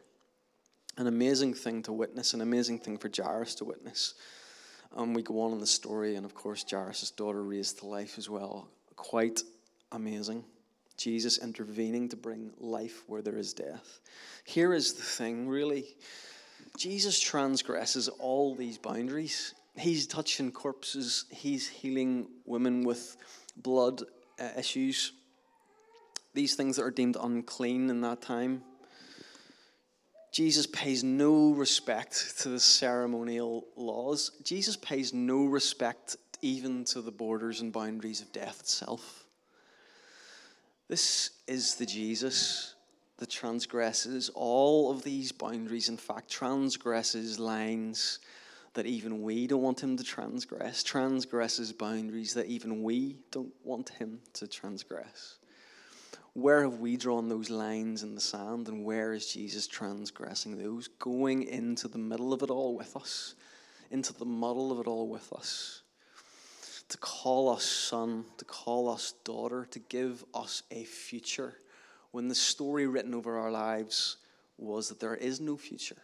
An 0.98 1.06
amazing 1.06 1.54
thing 1.54 1.82
to 1.84 1.92
witness, 1.92 2.34
an 2.34 2.42
amazing 2.42 2.78
thing 2.78 2.98
for 2.98 3.10
Jairus 3.14 3.54
to 3.56 3.64
witness. 3.64 4.14
And 4.92 5.00
um, 5.00 5.14
we 5.14 5.22
go 5.22 5.40
on 5.40 5.52
in 5.52 5.60
the 5.60 5.66
story, 5.66 6.16
and 6.16 6.26
of 6.26 6.34
course, 6.34 6.64
Jairus' 6.68 7.10
daughter 7.10 7.42
raised 7.42 7.78
to 7.78 7.86
life 7.86 8.18
as 8.18 8.28
well. 8.28 8.68
Quite 8.96 9.42
amazing. 9.90 10.44
Jesus 10.98 11.38
intervening 11.38 12.08
to 12.10 12.16
bring 12.16 12.52
life 12.58 13.02
where 13.06 13.22
there 13.22 13.38
is 13.38 13.54
death. 13.54 14.00
Here 14.44 14.74
is 14.74 14.92
the 14.92 15.02
thing, 15.02 15.48
really. 15.48 15.96
Jesus 16.76 17.18
transgresses 17.18 18.08
all 18.08 18.54
these 18.54 18.78
boundaries. 18.78 19.54
He's 19.76 20.06
touching 20.06 20.52
corpses, 20.52 21.24
he's 21.30 21.66
healing 21.66 22.28
women 22.44 22.84
with 22.84 23.16
blood 23.56 24.02
uh, 24.38 24.48
issues, 24.58 25.12
these 26.34 26.54
things 26.54 26.76
that 26.76 26.82
are 26.82 26.90
deemed 26.90 27.16
unclean 27.18 27.88
in 27.88 28.02
that 28.02 28.20
time. 28.20 28.62
Jesus 30.32 30.66
pays 30.66 31.04
no 31.04 31.52
respect 31.52 32.38
to 32.40 32.48
the 32.48 32.58
ceremonial 32.58 33.66
laws. 33.76 34.32
Jesus 34.42 34.76
pays 34.78 35.12
no 35.12 35.44
respect 35.44 36.16
even 36.40 36.84
to 36.86 37.02
the 37.02 37.10
borders 37.10 37.60
and 37.60 37.70
boundaries 37.70 38.22
of 38.22 38.32
death 38.32 38.60
itself. 38.60 39.26
This 40.88 41.30
is 41.46 41.74
the 41.74 41.86
Jesus 41.86 42.74
that 43.18 43.28
transgresses 43.28 44.30
all 44.34 44.90
of 44.90 45.02
these 45.02 45.32
boundaries, 45.32 45.90
in 45.90 45.98
fact, 45.98 46.30
transgresses 46.30 47.38
lines 47.38 48.18
that 48.74 48.86
even 48.86 49.20
we 49.22 49.46
don't 49.46 49.62
want 49.62 49.82
him 49.82 49.98
to 49.98 50.02
transgress, 50.02 50.82
transgresses 50.82 51.72
boundaries 51.72 52.32
that 52.34 52.46
even 52.46 52.82
we 52.82 53.18
don't 53.30 53.52
want 53.64 53.90
him 53.90 54.18
to 54.32 54.46
transgress. 54.46 55.36
Where 56.34 56.62
have 56.62 56.78
we 56.78 56.96
drawn 56.96 57.28
those 57.28 57.50
lines 57.50 58.02
in 58.02 58.14
the 58.14 58.20
sand, 58.20 58.68
and 58.68 58.84
where 58.84 59.12
is 59.12 59.32
Jesus 59.32 59.66
transgressing 59.66 60.56
those? 60.56 60.88
Going 60.88 61.42
into 61.42 61.88
the 61.88 61.98
middle 61.98 62.32
of 62.32 62.42
it 62.42 62.50
all 62.50 62.74
with 62.74 62.96
us, 62.96 63.34
into 63.90 64.14
the 64.14 64.24
muddle 64.24 64.72
of 64.72 64.80
it 64.80 64.86
all 64.86 65.08
with 65.08 65.32
us. 65.32 65.82
To 66.88 66.98
call 66.98 67.48
us 67.50 67.64
son, 67.64 68.24
to 68.38 68.44
call 68.44 68.88
us 68.88 69.14
daughter, 69.24 69.66
to 69.70 69.78
give 69.78 70.24
us 70.34 70.62
a 70.70 70.84
future. 70.84 71.54
When 72.12 72.28
the 72.28 72.34
story 72.34 72.86
written 72.86 73.14
over 73.14 73.38
our 73.38 73.50
lives 73.50 74.16
was 74.58 74.88
that 74.88 75.00
there 75.00 75.14
is 75.14 75.40
no 75.40 75.56
future 75.56 76.02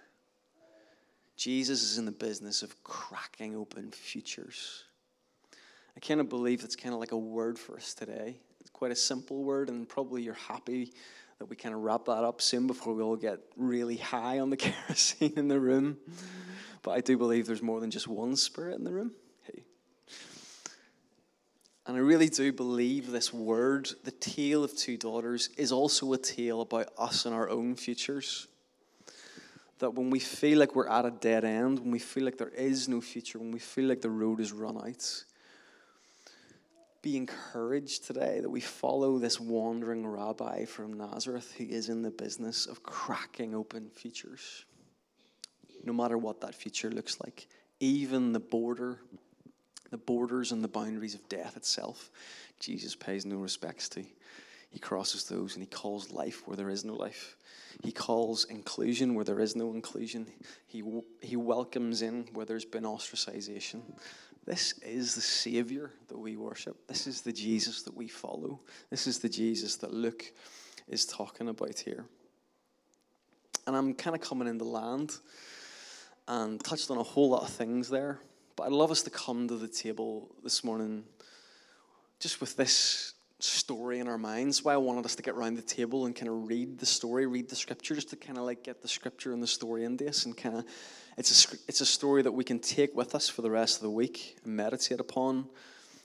Jesus 1.38 1.84
is 1.84 1.98
in 1.98 2.04
the 2.04 2.10
business 2.10 2.64
of 2.64 2.82
cracking 2.82 3.54
open 3.54 3.92
futures. 3.92 4.82
I 5.96 6.00
of 6.20 6.28
believe 6.28 6.60
that's 6.60 6.74
kind 6.74 6.92
of 6.92 6.98
like 6.98 7.12
a 7.12 7.16
word 7.16 7.60
for 7.60 7.76
us 7.76 7.94
today. 7.94 8.38
Quite 8.78 8.92
a 8.92 8.96
simple 8.96 9.42
word, 9.42 9.70
and 9.70 9.88
probably 9.88 10.22
you're 10.22 10.34
happy 10.34 10.92
that 11.40 11.46
we 11.46 11.56
kind 11.56 11.74
of 11.74 11.80
wrap 11.80 12.04
that 12.04 12.22
up 12.22 12.40
soon 12.40 12.68
before 12.68 12.94
we 12.94 13.02
all 13.02 13.16
get 13.16 13.40
really 13.56 13.96
high 13.96 14.38
on 14.38 14.50
the 14.50 14.56
kerosene 14.56 15.32
in 15.36 15.48
the 15.48 15.58
room. 15.58 15.96
But 16.82 16.92
I 16.92 17.00
do 17.00 17.18
believe 17.18 17.48
there's 17.48 17.60
more 17.60 17.80
than 17.80 17.90
just 17.90 18.06
one 18.06 18.36
spirit 18.36 18.78
in 18.78 18.84
the 18.84 18.92
room. 18.92 19.10
Hey. 19.42 19.64
And 21.88 21.96
I 21.96 21.98
really 21.98 22.28
do 22.28 22.52
believe 22.52 23.10
this 23.10 23.34
word, 23.34 23.88
the 24.04 24.12
tale 24.12 24.62
of 24.62 24.76
two 24.76 24.96
daughters, 24.96 25.48
is 25.56 25.72
also 25.72 26.12
a 26.12 26.18
tale 26.18 26.60
about 26.60 26.92
us 26.96 27.26
and 27.26 27.34
our 27.34 27.50
own 27.50 27.74
futures 27.74 28.46
that 29.80 29.90
when 29.90 30.08
we 30.08 30.20
feel 30.20 30.60
like 30.60 30.76
we're 30.76 30.88
at 30.88 31.04
a 31.04 31.10
dead 31.10 31.44
end, 31.44 31.80
when 31.80 31.90
we 31.90 31.98
feel 31.98 32.24
like 32.24 32.38
there 32.38 32.48
is 32.50 32.88
no 32.88 33.00
future, 33.00 33.40
when 33.40 33.50
we 33.50 33.58
feel 33.58 33.86
like 33.86 34.02
the 34.02 34.08
road 34.10 34.38
is 34.38 34.52
run 34.52 34.76
out, 34.76 35.24
be 37.02 37.16
encouraged 37.16 38.06
today 38.06 38.40
that 38.40 38.50
we 38.50 38.60
follow 38.60 39.18
this 39.18 39.38
wandering 39.38 40.06
rabbi 40.06 40.64
from 40.64 40.94
Nazareth 40.94 41.54
who 41.56 41.64
is 41.64 41.88
in 41.88 42.02
the 42.02 42.10
business 42.10 42.66
of 42.66 42.82
cracking 42.82 43.54
open 43.54 43.90
futures. 43.94 44.64
No 45.84 45.92
matter 45.92 46.18
what 46.18 46.40
that 46.40 46.54
future 46.54 46.90
looks 46.90 47.20
like, 47.20 47.46
even 47.80 48.32
the 48.32 48.40
border, 48.40 48.98
the 49.90 49.96
borders 49.96 50.50
and 50.50 50.62
the 50.62 50.68
boundaries 50.68 51.14
of 51.14 51.28
death 51.28 51.56
itself, 51.56 52.10
Jesus 52.58 52.96
pays 52.96 53.24
no 53.24 53.36
respects 53.36 53.88
to. 53.90 54.04
He 54.70 54.78
crosses 54.78 55.24
those 55.24 55.54
and 55.54 55.62
he 55.62 55.68
calls 55.68 56.12
life 56.12 56.46
where 56.46 56.56
there 56.56 56.68
is 56.68 56.84
no 56.84 56.94
life. 56.94 57.36
He 57.84 57.92
calls 57.92 58.44
inclusion 58.44 59.14
where 59.14 59.24
there 59.24 59.40
is 59.40 59.54
no 59.54 59.72
inclusion. 59.72 60.26
He, 60.66 60.82
he 61.22 61.36
welcomes 61.36 62.02
in 62.02 62.28
where 62.32 62.44
there's 62.44 62.64
been 62.64 62.82
ostracization. 62.82 63.80
This 64.48 64.72
is 64.78 65.14
the 65.14 65.20
Savior 65.20 65.90
that 66.08 66.16
we 66.16 66.38
worship. 66.38 66.86
This 66.86 67.06
is 67.06 67.20
the 67.20 67.34
Jesus 67.34 67.82
that 67.82 67.94
we 67.94 68.08
follow. 68.08 68.60
This 68.88 69.06
is 69.06 69.18
the 69.18 69.28
Jesus 69.28 69.76
that 69.76 69.92
Luke 69.92 70.24
is 70.88 71.04
talking 71.04 71.50
about 71.50 71.78
here. 71.78 72.06
And 73.66 73.76
I'm 73.76 73.92
kind 73.92 74.16
of 74.16 74.22
coming 74.22 74.48
in 74.48 74.56
the 74.56 74.64
land 74.64 75.12
and 76.26 76.64
touched 76.64 76.90
on 76.90 76.96
a 76.96 77.02
whole 77.02 77.28
lot 77.28 77.42
of 77.42 77.50
things 77.50 77.90
there. 77.90 78.20
But 78.56 78.62
I'd 78.62 78.72
love 78.72 78.90
us 78.90 79.02
to 79.02 79.10
come 79.10 79.48
to 79.48 79.56
the 79.56 79.68
table 79.68 80.34
this 80.42 80.64
morning 80.64 81.04
just 82.18 82.40
with 82.40 82.56
this 82.56 83.12
story 83.40 84.00
in 84.00 84.08
our 84.08 84.18
minds. 84.18 84.64
Why 84.64 84.74
I 84.74 84.78
wanted 84.78 85.04
us 85.04 85.14
to 85.16 85.22
get 85.22 85.34
around 85.34 85.54
the 85.54 85.62
table 85.62 86.06
and 86.06 86.14
kind 86.14 86.28
of 86.28 86.48
read 86.48 86.78
the 86.78 86.86
story, 86.86 87.26
read 87.26 87.48
the 87.48 87.56
scripture, 87.56 87.94
just 87.94 88.10
to 88.10 88.16
kind 88.16 88.38
of 88.38 88.44
like 88.44 88.64
get 88.64 88.82
the 88.82 88.88
scripture 88.88 89.32
and 89.32 89.42
the 89.42 89.46
story 89.46 89.84
into 89.84 90.08
us, 90.08 90.24
and 90.24 90.36
kind 90.36 90.56
of 90.56 90.64
it's 91.16 91.52
a 91.52 91.56
it's 91.68 91.80
a 91.80 91.86
story 91.86 92.22
that 92.22 92.32
we 92.32 92.44
can 92.44 92.58
take 92.58 92.94
with 92.96 93.14
us 93.14 93.28
for 93.28 93.42
the 93.42 93.50
rest 93.50 93.76
of 93.76 93.82
the 93.82 93.90
week 93.90 94.38
and 94.44 94.56
meditate 94.56 95.00
upon, 95.00 95.46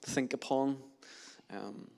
think 0.01 0.33
upon. 0.33 0.77
Um, 1.51 1.89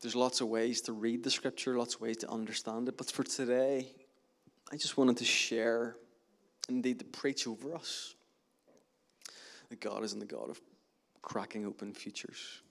there's 0.00 0.16
lots 0.16 0.40
of 0.40 0.48
ways 0.48 0.80
to 0.82 0.92
read 0.92 1.22
the 1.22 1.30
scripture, 1.30 1.78
lots 1.78 1.94
of 1.94 2.00
ways 2.00 2.18
to 2.18 2.30
understand 2.30 2.88
it. 2.88 2.98
But 2.98 3.10
for 3.10 3.22
today, 3.22 3.86
I 4.72 4.76
just 4.76 4.96
wanted 4.96 5.16
to 5.18 5.24
share, 5.24 5.96
indeed, 6.68 6.98
to 6.98 7.04
preach 7.04 7.46
over 7.46 7.74
us 7.74 8.14
that 9.70 9.80
God 9.80 10.02
isn't 10.02 10.18
the 10.18 10.26
God 10.26 10.50
of 10.50 10.60
cracking 11.22 11.66
open 11.66 11.94
futures. 11.94 12.62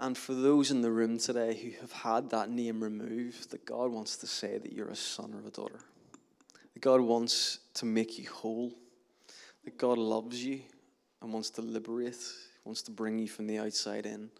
And 0.00 0.16
for 0.16 0.32
those 0.32 0.70
in 0.70 0.80
the 0.80 0.90
room 0.90 1.18
today 1.18 1.54
who 1.54 1.78
have 1.82 1.92
had 1.92 2.30
that 2.30 2.48
name 2.48 2.82
removed, 2.82 3.50
that 3.50 3.66
God 3.66 3.92
wants 3.92 4.16
to 4.16 4.26
say 4.26 4.56
that 4.56 4.72
you're 4.72 4.88
a 4.88 4.96
son 4.96 5.34
or 5.34 5.46
a 5.46 5.50
daughter. 5.50 5.80
That 6.72 6.80
God 6.80 7.02
wants 7.02 7.58
to 7.74 7.84
make 7.84 8.18
you 8.18 8.26
whole. 8.30 8.72
That 9.66 9.76
God 9.76 9.98
loves 9.98 10.42
you 10.42 10.62
and 11.20 11.34
wants 11.34 11.50
to 11.50 11.60
liberate, 11.60 12.16
wants 12.64 12.80
to 12.82 12.90
bring 12.90 13.18
you 13.18 13.28
from 13.28 13.46
the 13.46 13.58
outside 13.58 14.06
in, 14.06 14.30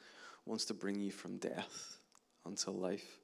wants 0.47 0.65
to 0.65 0.75
bring 0.75 0.99
you 0.99 1.13
from 1.13 1.37
death 1.37 1.99
until 2.47 2.73
life. 2.73 3.19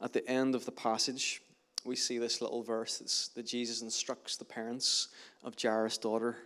At 0.00 0.14
the 0.14 0.26
end 0.26 0.54
of 0.54 0.64
the 0.64 0.72
passage, 0.72 1.42
we 1.84 1.94
see 1.94 2.16
this 2.16 2.40
little 2.40 2.62
verse 2.62 3.28
that 3.34 3.46
Jesus 3.46 3.82
instructs 3.82 4.38
the 4.38 4.46
parents 4.46 5.08
of 5.44 5.54
Jairus' 5.60 5.98
daughter 5.98 6.38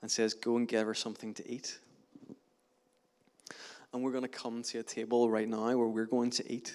and 0.00 0.10
says, 0.10 0.32
Go 0.32 0.56
and 0.56 0.66
give 0.66 0.86
her 0.86 0.94
something 0.94 1.34
to 1.34 1.46
eat. 1.46 1.78
And 3.92 4.02
we're 4.02 4.12
going 4.12 4.22
to 4.22 4.28
come 4.28 4.62
to 4.64 4.78
a 4.80 4.82
table 4.82 5.30
right 5.30 5.48
now 5.48 5.76
where 5.76 5.88
we're 5.88 6.06
going 6.06 6.30
to 6.30 6.52
eat. 6.52 6.74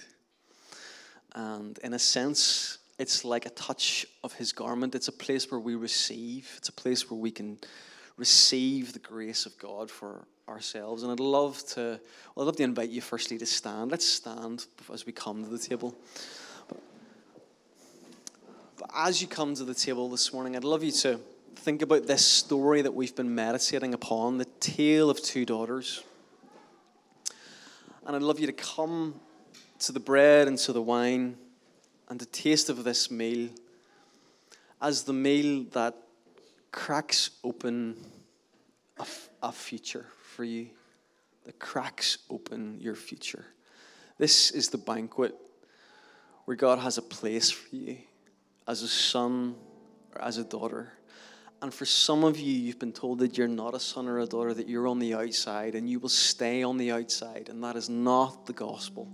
And 1.34 1.78
in 1.78 1.94
a 1.94 1.98
sense, 1.98 2.78
it's 2.98 3.24
like 3.24 3.46
a 3.46 3.50
touch 3.50 4.06
of 4.22 4.32
his 4.34 4.52
garment. 4.52 4.94
It's 4.94 5.08
a 5.08 5.12
place 5.12 5.50
where 5.50 5.60
we 5.60 5.74
receive, 5.74 6.52
it's 6.56 6.68
a 6.68 6.72
place 6.72 7.10
where 7.10 7.18
we 7.18 7.30
can 7.30 7.58
receive 8.16 8.92
the 8.92 8.98
grace 8.98 9.46
of 9.46 9.56
God 9.58 9.90
for 9.90 10.26
ourselves. 10.48 11.02
And 11.02 11.10
I'd 11.10 11.20
love 11.20 11.64
to, 11.68 12.00
well, 12.34 12.44
I'd 12.44 12.46
love 12.46 12.56
to 12.56 12.62
invite 12.62 12.90
you 12.90 13.00
firstly 13.00 13.38
to 13.38 13.46
stand. 13.46 13.90
Let's 13.90 14.06
stand 14.06 14.66
as 14.92 15.06
we 15.06 15.12
come 15.12 15.42
to 15.42 15.48
the 15.48 15.58
table. 15.58 15.96
But 18.78 18.90
as 18.94 19.22
you 19.22 19.28
come 19.28 19.54
to 19.54 19.64
the 19.64 19.74
table 19.74 20.08
this 20.08 20.32
morning, 20.32 20.56
I'd 20.56 20.64
love 20.64 20.82
you 20.82 20.92
to 20.92 21.20
think 21.56 21.82
about 21.82 22.06
this 22.06 22.24
story 22.24 22.82
that 22.82 22.94
we've 22.94 23.14
been 23.14 23.34
meditating 23.34 23.94
upon 23.94 24.38
the 24.38 24.46
tale 24.60 25.08
of 25.08 25.22
two 25.22 25.44
daughters. 25.44 26.02
And 28.04 28.16
I'd 28.16 28.22
love 28.22 28.40
you 28.40 28.48
to 28.48 28.52
come 28.52 29.20
to 29.78 29.92
the 29.92 30.00
bread 30.00 30.48
and 30.48 30.58
to 30.58 30.72
the 30.72 30.82
wine 30.82 31.36
and 32.08 32.18
to 32.18 32.26
taste 32.26 32.68
of 32.68 32.82
this 32.82 33.10
meal 33.10 33.48
as 34.80 35.04
the 35.04 35.12
meal 35.12 35.64
that 35.72 35.94
cracks 36.72 37.30
open 37.44 37.96
a, 38.98 39.06
a 39.42 39.52
future 39.52 40.06
for 40.34 40.42
you, 40.42 40.66
that 41.44 41.60
cracks 41.60 42.18
open 42.28 42.78
your 42.80 42.96
future. 42.96 43.44
This 44.18 44.50
is 44.50 44.70
the 44.70 44.78
banquet 44.78 45.36
where 46.44 46.56
God 46.56 46.80
has 46.80 46.98
a 46.98 47.02
place 47.02 47.52
for 47.52 47.76
you 47.76 47.98
as 48.66 48.82
a 48.82 48.88
son 48.88 49.54
or 50.12 50.22
as 50.22 50.38
a 50.38 50.44
daughter. 50.44 50.92
And 51.62 51.72
for 51.72 51.86
some 51.86 52.24
of 52.24 52.38
you, 52.38 52.52
you've 52.52 52.80
been 52.80 52.92
told 52.92 53.20
that 53.20 53.38
you're 53.38 53.48
not 53.48 53.74
a 53.74 53.80
son 53.80 54.08
or 54.08 54.18
a 54.18 54.26
daughter, 54.26 54.52
that 54.52 54.68
you're 54.68 54.88
on 54.88 54.98
the 54.98 55.14
outside 55.14 55.74
and 55.74 55.88
you 55.88 56.00
will 56.00 56.08
stay 56.08 56.62
on 56.62 56.76
the 56.76 56.90
outside. 56.90 57.48
And 57.48 57.62
that 57.62 57.76
is 57.76 57.88
not 57.88 58.46
the 58.46 58.52
gospel. 58.52 59.08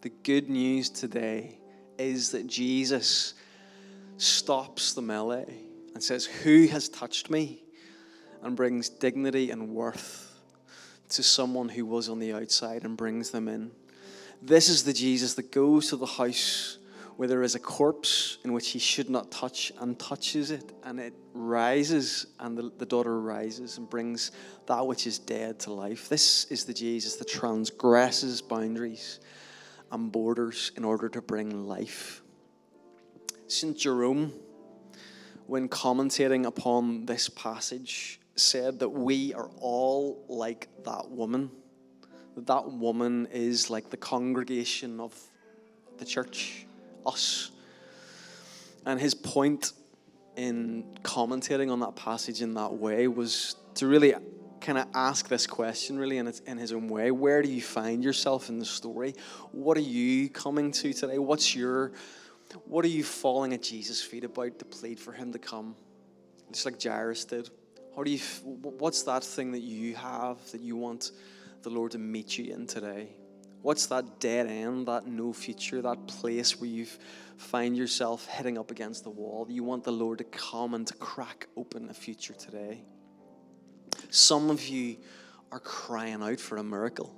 The 0.00 0.12
good 0.22 0.48
news 0.48 0.88
today 0.88 1.58
is 1.98 2.30
that 2.30 2.46
Jesus 2.46 3.34
stops 4.16 4.92
the 4.92 5.02
melee 5.02 5.62
and 5.92 6.02
says, 6.02 6.24
Who 6.24 6.68
has 6.68 6.88
touched 6.88 7.28
me? 7.28 7.64
and 8.42 8.56
brings 8.56 8.88
dignity 8.88 9.50
and 9.50 9.68
worth 9.70 10.34
to 11.10 11.22
someone 11.22 11.68
who 11.68 11.84
was 11.84 12.08
on 12.08 12.18
the 12.18 12.32
outside 12.32 12.84
and 12.84 12.96
brings 12.96 13.30
them 13.30 13.48
in. 13.48 13.70
This 14.40 14.68
is 14.68 14.84
the 14.84 14.92
Jesus 14.92 15.34
that 15.34 15.52
goes 15.52 15.88
to 15.88 15.96
the 15.96 16.06
house 16.06 16.78
where 17.20 17.28
there 17.28 17.42
is 17.42 17.54
a 17.54 17.58
corpse 17.60 18.38
in 18.44 18.52
which 18.54 18.70
he 18.70 18.78
should 18.78 19.10
not 19.10 19.30
touch 19.30 19.70
and 19.78 19.98
touches 19.98 20.50
it, 20.50 20.72
and 20.84 20.98
it 20.98 21.12
rises, 21.34 22.28
and 22.38 22.56
the, 22.56 22.72
the 22.78 22.86
daughter 22.86 23.20
rises 23.20 23.76
and 23.76 23.90
brings 23.90 24.30
that 24.64 24.86
which 24.86 25.06
is 25.06 25.18
dead 25.18 25.60
to 25.60 25.70
life. 25.70 26.08
This 26.08 26.46
is 26.46 26.64
the 26.64 26.72
Jesus 26.72 27.16
that 27.16 27.28
transgresses 27.28 28.40
boundaries 28.40 29.20
and 29.92 30.10
borders 30.10 30.72
in 30.78 30.82
order 30.82 31.10
to 31.10 31.20
bring 31.20 31.66
life. 31.66 32.22
St. 33.48 33.76
Jerome, 33.76 34.32
when 35.46 35.68
commentating 35.68 36.46
upon 36.46 37.04
this 37.04 37.28
passage, 37.28 38.18
said 38.36 38.78
that 38.78 38.88
we 38.88 39.34
are 39.34 39.50
all 39.60 40.24
like 40.26 40.68
that 40.84 41.10
woman. 41.10 41.50
That 42.34 42.46
that 42.46 42.72
woman 42.72 43.28
is 43.30 43.68
like 43.68 43.90
the 43.90 43.98
congregation 43.98 45.00
of 45.00 45.14
the 45.98 46.06
church 46.06 46.64
us. 47.06 47.50
And 48.86 49.00
his 49.00 49.14
point 49.14 49.72
in 50.36 50.84
commentating 51.02 51.70
on 51.70 51.80
that 51.80 51.96
passage 51.96 52.40
in 52.40 52.54
that 52.54 52.72
way 52.72 53.08
was 53.08 53.56
to 53.74 53.86
really 53.86 54.14
kind 54.60 54.78
of 54.78 54.86
ask 54.94 55.28
this 55.28 55.46
question, 55.46 55.98
really, 55.98 56.18
in, 56.18 56.32
in 56.46 56.58
his 56.58 56.72
own 56.72 56.88
way. 56.88 57.10
Where 57.10 57.42
do 57.42 57.48
you 57.48 57.62
find 57.62 58.04
yourself 58.04 58.48
in 58.48 58.58
the 58.58 58.64
story? 58.64 59.14
What 59.52 59.76
are 59.76 59.82
you 59.82 60.28
coming 60.28 60.70
to 60.72 60.92
today? 60.92 61.18
What's 61.18 61.54
your, 61.54 61.92
what 62.64 62.84
are 62.84 62.88
you 62.88 63.04
falling 63.04 63.52
at 63.54 63.62
Jesus' 63.62 64.02
feet 64.02 64.24
about 64.24 64.58
to 64.58 64.64
plead 64.64 65.00
for 65.00 65.12
him 65.12 65.32
to 65.32 65.38
come? 65.38 65.74
Just 66.52 66.66
like 66.66 66.82
Jairus 66.82 67.24
did. 67.24 67.50
How 67.96 68.02
do 68.02 68.10
you, 68.10 68.18
what's 68.44 69.02
that 69.04 69.24
thing 69.24 69.52
that 69.52 69.62
you 69.62 69.94
have 69.94 70.38
that 70.52 70.60
you 70.60 70.76
want 70.76 71.12
the 71.62 71.70
Lord 71.70 71.92
to 71.92 71.98
meet 71.98 72.38
you 72.38 72.52
in 72.52 72.66
today? 72.66 73.08
What's 73.62 73.86
that 73.86 74.20
dead 74.20 74.46
end, 74.46 74.86
that 74.86 75.06
no 75.06 75.34
future, 75.34 75.82
that 75.82 76.06
place 76.06 76.58
where 76.58 76.70
you 76.70 76.86
find 77.36 77.76
yourself 77.76 78.26
hitting 78.26 78.56
up 78.56 78.70
against 78.70 79.04
the 79.04 79.10
wall? 79.10 79.46
You 79.50 79.64
want 79.64 79.84
the 79.84 79.92
Lord 79.92 80.18
to 80.18 80.24
come 80.24 80.72
and 80.72 80.86
to 80.86 80.94
crack 80.94 81.46
open 81.56 81.90
a 81.90 81.94
future 81.94 82.32
today. 82.32 82.82
Some 84.08 84.48
of 84.48 84.66
you 84.66 84.96
are 85.52 85.60
crying 85.60 86.22
out 86.22 86.40
for 86.40 86.56
a 86.56 86.64
miracle. 86.64 87.14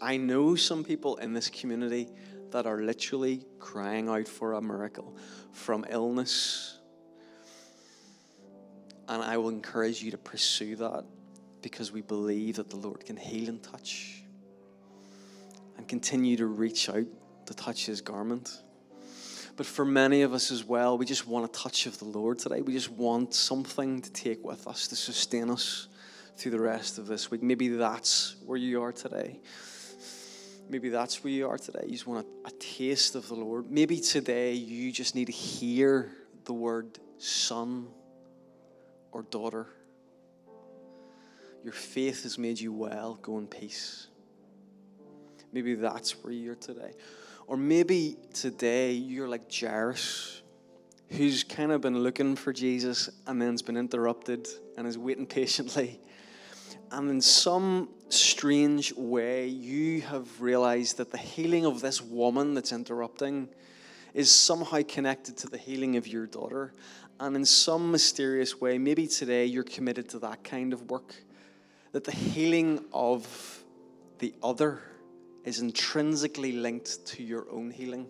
I 0.00 0.16
know 0.16 0.54
some 0.54 0.84
people 0.84 1.16
in 1.16 1.32
this 1.32 1.50
community 1.50 2.08
that 2.52 2.66
are 2.66 2.80
literally 2.80 3.44
crying 3.58 4.08
out 4.08 4.28
for 4.28 4.52
a 4.52 4.62
miracle 4.62 5.16
from 5.50 5.84
illness. 5.90 6.78
And 9.08 9.22
I 9.22 9.38
will 9.38 9.48
encourage 9.48 10.02
you 10.02 10.12
to 10.12 10.18
pursue 10.18 10.76
that 10.76 11.04
because 11.62 11.90
we 11.90 12.02
believe 12.02 12.56
that 12.56 12.70
the 12.70 12.76
Lord 12.76 13.04
can 13.04 13.16
heal 13.16 13.48
and 13.48 13.60
touch 13.60 14.17
and 15.78 15.88
continue 15.88 16.36
to 16.36 16.46
reach 16.46 16.90
out 16.90 17.06
to 17.46 17.54
touch 17.54 17.86
his 17.86 18.02
garment. 18.02 18.62
But 19.56 19.66
for 19.66 19.84
many 19.84 20.22
of 20.22 20.34
us 20.34 20.50
as 20.52 20.64
well, 20.64 20.98
we 20.98 21.06
just 21.06 21.26
want 21.26 21.44
a 21.44 21.48
touch 21.48 21.86
of 21.86 21.98
the 21.98 22.04
Lord 22.04 22.38
today. 22.38 22.60
We 22.60 22.74
just 22.74 22.90
want 22.90 23.34
something 23.34 24.02
to 24.02 24.12
take 24.12 24.44
with 24.44 24.68
us 24.68 24.86
to 24.88 24.96
sustain 24.96 25.50
us 25.50 25.88
through 26.36 26.52
the 26.52 26.60
rest 26.60 26.98
of 26.98 27.06
this 27.06 27.30
week. 27.30 27.42
Maybe 27.42 27.68
that's 27.68 28.36
where 28.44 28.58
you 28.58 28.82
are 28.82 28.92
today. 28.92 29.40
Maybe 30.68 30.90
that's 30.90 31.24
where 31.24 31.32
you 31.32 31.48
are 31.48 31.58
today. 31.58 31.84
You 31.86 31.92
just 31.92 32.06
want 32.06 32.26
a, 32.44 32.48
a 32.48 32.50
taste 32.60 33.14
of 33.14 33.26
the 33.26 33.34
Lord. 33.34 33.70
Maybe 33.70 33.98
today 33.98 34.52
you 34.52 34.92
just 34.92 35.14
need 35.14 35.24
to 35.24 35.32
hear 35.32 36.12
the 36.44 36.52
word 36.52 36.98
son 37.16 37.88
or 39.10 39.22
daughter. 39.22 39.66
Your 41.64 41.72
faith 41.72 42.22
has 42.22 42.38
made 42.38 42.60
you 42.60 42.72
well. 42.72 43.18
Go 43.22 43.38
in 43.38 43.46
peace. 43.46 44.08
Maybe 45.52 45.74
that's 45.74 46.12
where 46.22 46.32
you're 46.32 46.54
today. 46.54 46.92
Or 47.46 47.56
maybe 47.56 48.16
today 48.34 48.92
you're 48.92 49.28
like 49.28 49.50
Jairus, 49.52 50.42
who's 51.08 51.44
kind 51.44 51.72
of 51.72 51.80
been 51.80 51.98
looking 51.98 52.36
for 52.36 52.52
Jesus 52.52 53.08
and 53.26 53.40
then's 53.40 53.62
been 53.62 53.76
interrupted 53.76 54.46
and 54.76 54.86
is 54.86 54.98
waiting 54.98 55.26
patiently. 55.40 56.00
And 56.90 57.10
in 57.10 57.20
some 57.20 57.88
strange 58.08 58.94
way, 58.94 59.46
you 59.46 60.02
have 60.02 60.40
realized 60.40 60.98
that 60.98 61.10
the 61.10 61.18
healing 61.18 61.66
of 61.66 61.80
this 61.80 62.00
woman 62.00 62.54
that's 62.54 62.72
interrupting 62.72 63.48
is 64.14 64.30
somehow 64.30 64.82
connected 64.86 65.36
to 65.38 65.48
the 65.48 65.58
healing 65.58 65.96
of 65.96 66.06
your 66.06 66.26
daughter. 66.26 66.72
And 67.20 67.36
in 67.36 67.44
some 67.44 67.90
mysterious 67.90 68.60
way, 68.60 68.78
maybe 68.78 69.06
today 69.06 69.44
you're 69.44 69.64
committed 69.64 70.08
to 70.10 70.18
that 70.20 70.44
kind 70.44 70.72
of 70.72 70.90
work. 70.90 71.14
That 71.92 72.04
the 72.04 72.12
healing 72.12 72.84
of 72.92 73.64
the 74.18 74.34
other 74.42 74.80
is 75.48 75.60
intrinsically 75.60 76.52
linked 76.52 77.04
to 77.06 77.22
your 77.22 77.46
own 77.50 77.70
healing. 77.70 78.06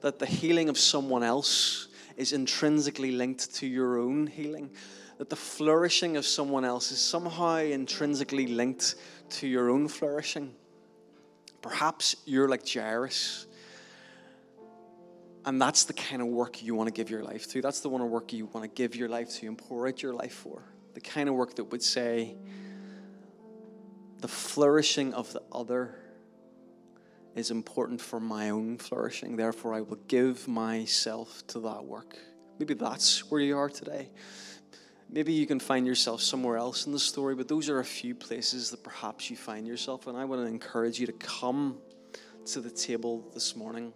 That 0.00 0.18
the 0.18 0.26
healing 0.26 0.68
of 0.68 0.78
someone 0.78 1.22
else 1.22 1.88
is 2.16 2.32
intrinsically 2.32 3.12
linked 3.12 3.54
to 3.56 3.66
your 3.66 3.98
own 3.98 4.26
healing. 4.26 4.70
That 5.18 5.30
the 5.30 5.36
flourishing 5.36 6.16
of 6.16 6.26
someone 6.26 6.64
else 6.64 6.90
is 6.90 7.00
somehow 7.00 7.56
intrinsically 7.58 8.46
linked 8.46 8.96
to 9.30 9.46
your 9.46 9.70
own 9.70 9.88
flourishing. 9.88 10.54
Perhaps 11.62 12.16
you're 12.24 12.48
like 12.48 12.68
Jairus 12.68 13.46
and 15.44 15.60
that's 15.60 15.84
the 15.84 15.92
kind 15.92 16.20
of 16.20 16.28
work 16.28 16.62
you 16.62 16.74
want 16.74 16.88
to 16.88 16.92
give 16.92 17.10
your 17.10 17.22
life 17.22 17.48
to. 17.48 17.62
That's 17.62 17.80
the 17.80 17.88
one 17.88 18.00
of 18.00 18.08
work 18.08 18.32
you 18.32 18.46
want 18.46 18.64
to 18.64 18.68
give 18.68 18.94
your 18.94 19.08
life 19.08 19.30
to 19.36 19.46
and 19.46 19.56
pour 19.56 19.88
out 19.88 20.02
your 20.02 20.12
life 20.12 20.34
for. 20.34 20.62
The 20.94 21.00
kind 21.00 21.28
of 21.28 21.34
work 21.34 21.56
that 21.56 21.64
would 21.64 21.82
say, 21.82 22.36
the 24.18 24.28
flourishing 24.28 25.14
of 25.14 25.32
the 25.32 25.42
other 25.50 25.94
is 27.34 27.50
important 27.50 28.00
for 28.00 28.20
my 28.20 28.50
own 28.50 28.78
flourishing. 28.78 29.36
Therefore, 29.36 29.74
I 29.74 29.80
will 29.80 29.98
give 30.08 30.48
myself 30.48 31.46
to 31.48 31.60
that 31.60 31.84
work. 31.84 32.16
Maybe 32.58 32.74
that's 32.74 33.30
where 33.30 33.40
you 33.40 33.56
are 33.56 33.68
today. 33.68 34.10
Maybe 35.08 35.32
you 35.32 35.46
can 35.46 35.58
find 35.58 35.86
yourself 35.86 36.22
somewhere 36.22 36.56
else 36.56 36.86
in 36.86 36.92
the 36.92 36.98
story, 36.98 37.34
but 37.34 37.48
those 37.48 37.68
are 37.68 37.80
a 37.80 37.84
few 37.84 38.14
places 38.14 38.70
that 38.70 38.84
perhaps 38.84 39.30
you 39.30 39.36
find 39.36 39.66
yourself. 39.66 40.06
And 40.06 40.16
I 40.16 40.24
want 40.24 40.42
to 40.42 40.46
encourage 40.46 41.00
you 41.00 41.06
to 41.06 41.12
come 41.12 41.78
to 42.46 42.60
the 42.60 42.70
table 42.70 43.28
this 43.34 43.56
morning 43.56 43.92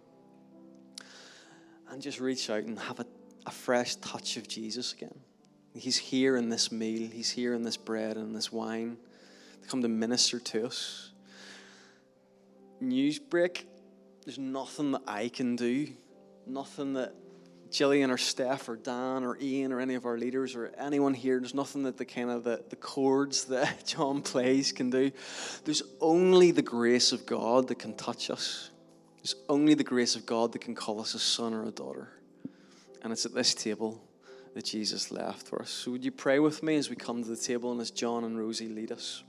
and 1.89 2.01
just 2.01 2.19
reach 2.19 2.49
out 2.49 2.63
and 2.63 2.77
have 2.77 2.99
a, 2.99 3.05
a 3.45 3.51
fresh 3.51 3.95
touch 3.95 4.37
of 4.37 4.47
Jesus 4.47 4.93
again. 4.93 5.15
He's 5.73 5.97
here 5.97 6.37
in 6.37 6.49
this 6.49 6.71
meal, 6.71 7.09
He's 7.09 7.31
here 7.31 7.53
in 7.53 7.63
this 7.63 7.77
bread 7.77 8.17
and 8.17 8.35
this 8.35 8.51
wine 8.51 8.97
to 9.61 9.69
come 9.69 9.81
to 9.81 9.87
minister 9.87 10.39
to 10.39 10.67
us. 10.67 11.11
Newsbreak, 12.81 13.65
there's 14.25 14.39
nothing 14.39 14.91
that 14.91 15.03
I 15.07 15.29
can 15.29 15.55
do, 15.55 15.87
nothing 16.45 16.93
that 16.93 17.13
Jillian 17.69 18.09
or 18.09 18.17
Steph 18.17 18.69
or 18.69 18.75
Dan 18.75 19.23
or 19.23 19.37
Ian 19.41 19.71
or 19.71 19.79
any 19.79 19.95
of 19.95 20.05
our 20.05 20.17
leaders 20.17 20.55
or 20.55 20.71
anyone 20.77 21.13
here, 21.13 21.39
there's 21.39 21.53
nothing 21.53 21.83
that 21.83 21.97
the 21.97 22.05
kind 22.05 22.29
of 22.29 22.43
the, 22.43 22.63
the 22.69 22.75
chords 22.75 23.45
that 23.45 23.85
John 23.85 24.21
plays 24.21 24.71
can 24.71 24.89
do. 24.89 25.11
There's 25.65 25.83
only 25.99 26.51
the 26.51 26.61
grace 26.61 27.11
of 27.11 27.25
God 27.25 27.67
that 27.67 27.79
can 27.79 27.95
touch 27.95 28.29
us. 28.29 28.69
There's 29.17 29.35
only 29.49 29.73
the 29.73 29.83
grace 29.83 30.15
of 30.15 30.25
God 30.25 30.51
that 30.53 30.59
can 30.59 30.75
call 30.75 31.01
us 31.01 31.15
a 31.15 31.19
son 31.19 31.53
or 31.53 31.63
a 31.63 31.71
daughter. 31.71 32.09
And 33.01 33.11
it's 33.11 33.25
at 33.25 33.33
this 33.33 33.53
table 33.53 34.01
that 34.53 34.65
Jesus 34.65 35.11
left 35.11 35.47
for 35.47 35.61
us. 35.61 35.69
So, 35.69 35.91
would 35.91 36.05
you 36.05 36.11
pray 36.11 36.39
with 36.39 36.63
me 36.63 36.75
as 36.75 36.89
we 36.89 36.95
come 36.95 37.23
to 37.23 37.29
the 37.29 37.35
table 37.35 37.71
and 37.71 37.81
as 37.81 37.91
John 37.91 38.23
and 38.23 38.37
Rosie 38.37 38.69
lead 38.69 38.91
us? 38.91 39.23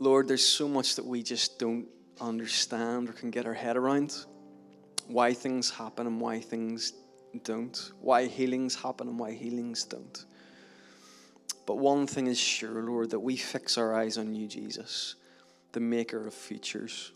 Lord, 0.00 0.28
there's 0.28 0.44
so 0.44 0.66
much 0.66 0.96
that 0.96 1.04
we 1.04 1.22
just 1.22 1.58
don't 1.58 1.86
understand 2.22 3.10
or 3.10 3.12
can 3.12 3.30
get 3.30 3.44
our 3.44 3.52
head 3.52 3.76
around. 3.76 4.16
Why 5.08 5.34
things 5.34 5.68
happen 5.68 6.06
and 6.06 6.18
why 6.18 6.40
things 6.40 6.94
don't. 7.44 7.92
Why 8.00 8.26
healings 8.26 8.74
happen 8.74 9.08
and 9.08 9.18
why 9.18 9.32
healings 9.32 9.84
don't. 9.84 10.24
But 11.66 11.76
one 11.76 12.06
thing 12.06 12.28
is 12.28 12.38
sure, 12.38 12.82
Lord, 12.82 13.10
that 13.10 13.20
we 13.20 13.36
fix 13.36 13.76
our 13.76 13.94
eyes 13.94 14.16
on 14.16 14.34
you, 14.34 14.48
Jesus, 14.48 15.16
the 15.72 15.80
maker 15.80 16.26
of 16.26 16.32
futures. 16.32 17.12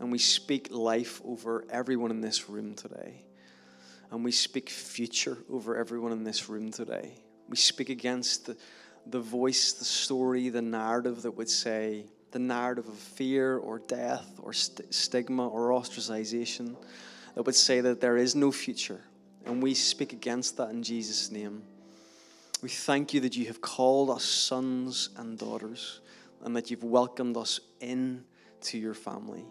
And 0.00 0.10
we 0.10 0.18
speak 0.18 0.66
life 0.72 1.22
over 1.24 1.64
everyone 1.70 2.10
in 2.10 2.20
this 2.20 2.48
room 2.48 2.74
today. 2.74 3.22
And 4.10 4.24
we 4.24 4.32
speak 4.32 4.68
future 4.68 5.38
over 5.48 5.76
everyone 5.76 6.10
in 6.10 6.24
this 6.24 6.48
room 6.48 6.72
today. 6.72 7.14
We 7.48 7.56
speak 7.56 7.88
against 7.88 8.46
the, 8.46 8.56
the 9.06 9.20
voice, 9.20 9.72
the 9.72 9.84
story, 9.84 10.48
the 10.48 10.62
narrative 10.62 11.22
that 11.22 11.32
would 11.32 11.48
say, 11.48 12.04
the 12.30 12.38
narrative 12.38 12.88
of 12.88 12.96
fear 12.96 13.58
or 13.58 13.80
death 13.80 14.38
or 14.42 14.52
st- 14.52 14.92
stigma 14.94 15.46
or 15.48 15.70
ostracization 15.70 16.76
that 17.34 17.42
would 17.42 17.54
say 17.54 17.80
that 17.80 18.00
there 18.00 18.16
is 18.16 18.34
no 18.34 18.52
future. 18.52 19.00
And 19.46 19.62
we 19.62 19.74
speak 19.74 20.12
against 20.12 20.56
that 20.58 20.70
in 20.70 20.82
Jesus' 20.82 21.30
name. 21.30 21.62
We 22.62 22.68
thank 22.68 23.14
you 23.14 23.20
that 23.20 23.36
you 23.36 23.46
have 23.46 23.60
called 23.60 24.10
us 24.10 24.24
sons 24.24 25.10
and 25.16 25.38
daughters 25.38 26.00
and 26.44 26.54
that 26.56 26.70
you've 26.70 26.84
welcomed 26.84 27.36
us 27.36 27.60
in 27.80 28.24
to 28.62 28.78
your 28.78 28.94
family 28.94 29.44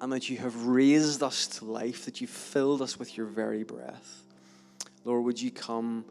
and 0.00 0.12
that 0.12 0.28
you 0.28 0.38
have 0.38 0.66
raised 0.66 1.22
us 1.22 1.46
to 1.46 1.64
life, 1.64 2.04
that 2.04 2.20
you've 2.20 2.30
filled 2.30 2.82
us 2.82 2.98
with 2.98 3.16
your 3.16 3.26
very 3.26 3.62
breath. 3.62 4.22
Lord, 5.04 5.24
would 5.24 5.40
you 5.40 5.50
come 5.50 6.04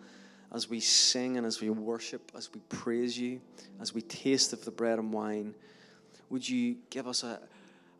as 0.53 0.69
we 0.69 0.79
sing 0.79 1.37
and 1.37 1.45
as 1.45 1.61
we 1.61 1.69
worship, 1.69 2.31
as 2.35 2.49
we 2.53 2.59
praise 2.69 3.17
you, 3.17 3.41
as 3.79 3.93
we 3.93 4.01
taste 4.01 4.53
of 4.53 4.65
the 4.65 4.71
bread 4.71 4.99
and 4.99 5.13
wine? 5.13 5.55
Would 6.29 6.47
you 6.47 6.77
give 6.89 7.07
us 7.07 7.23
a, 7.23 7.39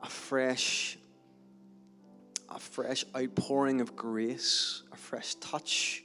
a 0.01 0.09
fresh 0.09 0.97
a 2.53 2.59
fresh 2.59 3.05
outpouring 3.15 3.81
of 3.81 3.95
grace, 3.95 4.83
a 4.91 4.97
fresh 4.97 5.35
touch 5.35 6.03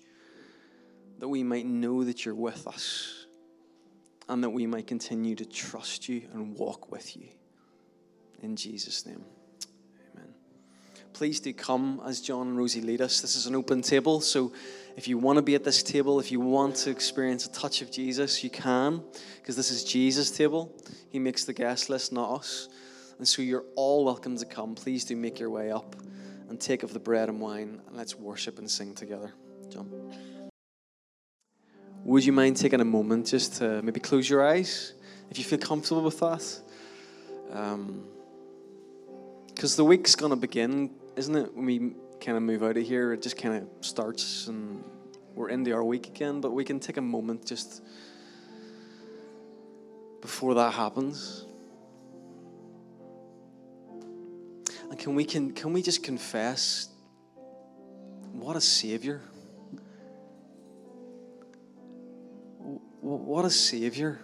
that 1.18 1.28
we 1.28 1.42
might 1.42 1.66
know 1.66 2.04
that 2.04 2.24
you're 2.24 2.34
with 2.34 2.66
us 2.66 3.26
and 4.28 4.42
that 4.44 4.50
we 4.50 4.66
might 4.66 4.86
continue 4.86 5.34
to 5.34 5.44
trust 5.44 6.08
you 6.08 6.22
and 6.32 6.56
walk 6.56 6.90
with 6.90 7.16
you. 7.16 7.28
In 8.42 8.56
Jesus' 8.56 9.06
name. 9.06 9.24
Please 11.16 11.40
do 11.40 11.50
come 11.54 12.02
as 12.04 12.20
John 12.20 12.48
and 12.48 12.58
Rosie 12.58 12.82
lead 12.82 13.00
us. 13.00 13.22
This 13.22 13.36
is 13.36 13.46
an 13.46 13.54
open 13.54 13.80
table, 13.80 14.20
so 14.20 14.52
if 14.98 15.08
you 15.08 15.16
want 15.16 15.38
to 15.38 15.42
be 15.42 15.54
at 15.54 15.64
this 15.64 15.82
table, 15.82 16.20
if 16.20 16.30
you 16.30 16.40
want 16.40 16.76
to 16.76 16.90
experience 16.90 17.46
a 17.46 17.52
touch 17.52 17.80
of 17.80 17.90
Jesus, 17.90 18.44
you 18.44 18.50
can, 18.50 19.02
because 19.40 19.56
this 19.56 19.70
is 19.70 19.82
Jesus' 19.82 20.30
table. 20.30 20.76
He 21.08 21.18
makes 21.18 21.46
the 21.46 21.54
guest 21.54 21.88
list, 21.88 22.12
not 22.12 22.32
us. 22.32 22.68
And 23.16 23.26
so 23.26 23.40
you're 23.40 23.64
all 23.76 24.04
welcome 24.04 24.36
to 24.36 24.44
come. 24.44 24.74
Please 24.74 25.06
do 25.06 25.16
make 25.16 25.40
your 25.40 25.48
way 25.48 25.70
up 25.70 25.96
and 26.50 26.60
take 26.60 26.82
of 26.82 26.92
the 26.92 27.00
bread 27.00 27.30
and 27.30 27.40
wine, 27.40 27.80
and 27.86 27.96
let's 27.96 28.14
worship 28.14 28.58
and 28.58 28.70
sing 28.70 28.94
together. 28.94 29.32
John. 29.70 29.90
Would 32.04 32.26
you 32.26 32.32
mind 32.32 32.58
taking 32.58 32.82
a 32.82 32.84
moment 32.84 33.28
just 33.28 33.54
to 33.56 33.80
maybe 33.80 34.00
close 34.00 34.28
your 34.28 34.46
eyes 34.46 34.92
if 35.30 35.38
you 35.38 35.44
feel 35.44 35.60
comfortable 35.60 36.02
with 36.02 36.20
that? 36.20 36.60
Because 39.48 39.72
um, 39.72 39.76
the 39.76 39.84
week's 39.84 40.14
going 40.14 40.28
to 40.28 40.36
begin, 40.36 40.90
isn't 41.16 41.34
it? 41.34 41.54
When 41.54 41.66
we 41.66 41.78
kind 42.20 42.36
of 42.36 42.42
move 42.42 42.62
out 42.62 42.76
of 42.76 42.86
here, 42.86 43.12
it 43.12 43.22
just 43.22 43.36
kind 43.36 43.56
of 43.56 43.84
starts 43.84 44.48
and 44.48 44.82
we're 45.34 45.48
into 45.48 45.72
our 45.72 45.84
week 45.84 46.06
again. 46.06 46.40
But 46.40 46.52
we 46.52 46.64
can 46.64 46.80
take 46.80 46.96
a 46.96 47.02
moment 47.02 47.46
just 47.46 47.82
before 50.20 50.54
that 50.54 50.74
happens. 50.74 51.46
And 54.90 54.98
can 54.98 55.14
we 55.14 55.24
can 55.24 55.52
can 55.52 55.72
we 55.72 55.82
just 55.82 56.02
confess 56.02 56.88
what 58.32 58.56
a 58.56 58.60
savior 58.60 59.22
What 63.06 63.44
a 63.44 63.50
Savior. 63.50 64.18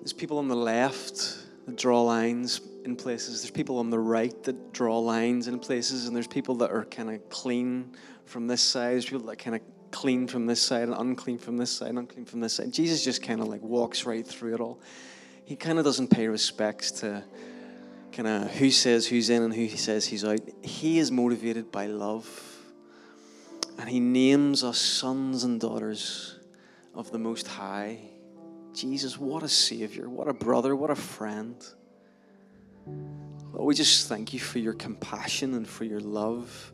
There's 0.00 0.12
people 0.12 0.36
on 0.36 0.48
the 0.48 0.56
left 0.56 1.41
that 1.66 1.76
draw 1.76 2.02
lines 2.02 2.60
in 2.84 2.96
places. 2.96 3.42
There's 3.42 3.50
people 3.50 3.78
on 3.78 3.90
the 3.90 3.98
right 3.98 4.42
that 4.44 4.72
draw 4.72 4.98
lines 4.98 5.48
in 5.48 5.58
places. 5.58 6.06
And 6.06 6.16
there's 6.16 6.26
people 6.26 6.56
that 6.56 6.70
are 6.70 6.84
kind 6.84 7.10
of 7.10 7.28
clean 7.28 7.94
from 8.26 8.46
this 8.46 8.62
side. 8.62 8.94
There's 8.94 9.06
people 9.06 9.26
that 9.26 9.38
kind 9.38 9.56
of 9.56 9.62
clean 9.90 10.26
from 10.26 10.46
this 10.46 10.60
side 10.60 10.84
and 10.84 10.94
unclean 10.94 11.38
from 11.38 11.56
this 11.56 11.70
side 11.70 11.90
and 11.90 11.98
unclean 11.98 12.24
from 12.24 12.40
this 12.40 12.54
side. 12.54 12.72
Jesus 12.72 13.04
just 13.04 13.22
kind 13.22 13.40
of 13.40 13.48
like 13.48 13.62
walks 13.62 14.04
right 14.06 14.26
through 14.26 14.54
it 14.54 14.60
all. 14.60 14.80
He 15.44 15.54
kind 15.54 15.78
of 15.78 15.84
doesn't 15.84 16.08
pay 16.08 16.28
respects 16.28 16.90
to 17.00 17.22
kind 18.12 18.28
of 18.28 18.50
who 18.52 18.70
says 18.70 19.06
who's 19.06 19.30
in 19.30 19.42
and 19.42 19.54
who 19.54 19.62
he 19.62 19.76
says 19.76 20.06
he's 20.06 20.24
out. 20.24 20.40
He 20.62 20.98
is 20.98 21.10
motivated 21.10 21.70
by 21.70 21.86
love 21.86 22.52
and 23.78 23.88
he 23.88 24.00
names 24.00 24.64
us 24.64 24.78
sons 24.78 25.44
and 25.44 25.60
daughters 25.60 26.38
of 26.94 27.10
the 27.10 27.18
Most 27.18 27.46
High. 27.46 27.98
Jesus, 28.74 29.18
what 29.18 29.42
a 29.42 29.48
Savior, 29.48 30.08
what 30.08 30.28
a 30.28 30.32
brother, 30.32 30.74
what 30.74 30.90
a 30.90 30.94
friend. 30.94 31.56
Lord, 33.52 33.66
we 33.66 33.74
just 33.74 34.08
thank 34.08 34.32
you 34.32 34.40
for 34.40 34.58
your 34.58 34.72
compassion 34.72 35.54
and 35.54 35.68
for 35.68 35.84
your 35.84 36.00
love. 36.00 36.72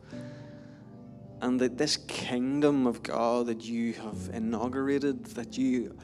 And 1.41 1.61
that 1.61 1.79
this 1.79 1.97
kingdom 1.97 2.87
of 2.87 3.03
God 3.03 3.47
that 3.47 3.63
you 3.63 3.93
have 3.95 4.31
inaugurated, 4.33 5.25
that 5.27 5.57
you 5.57 5.97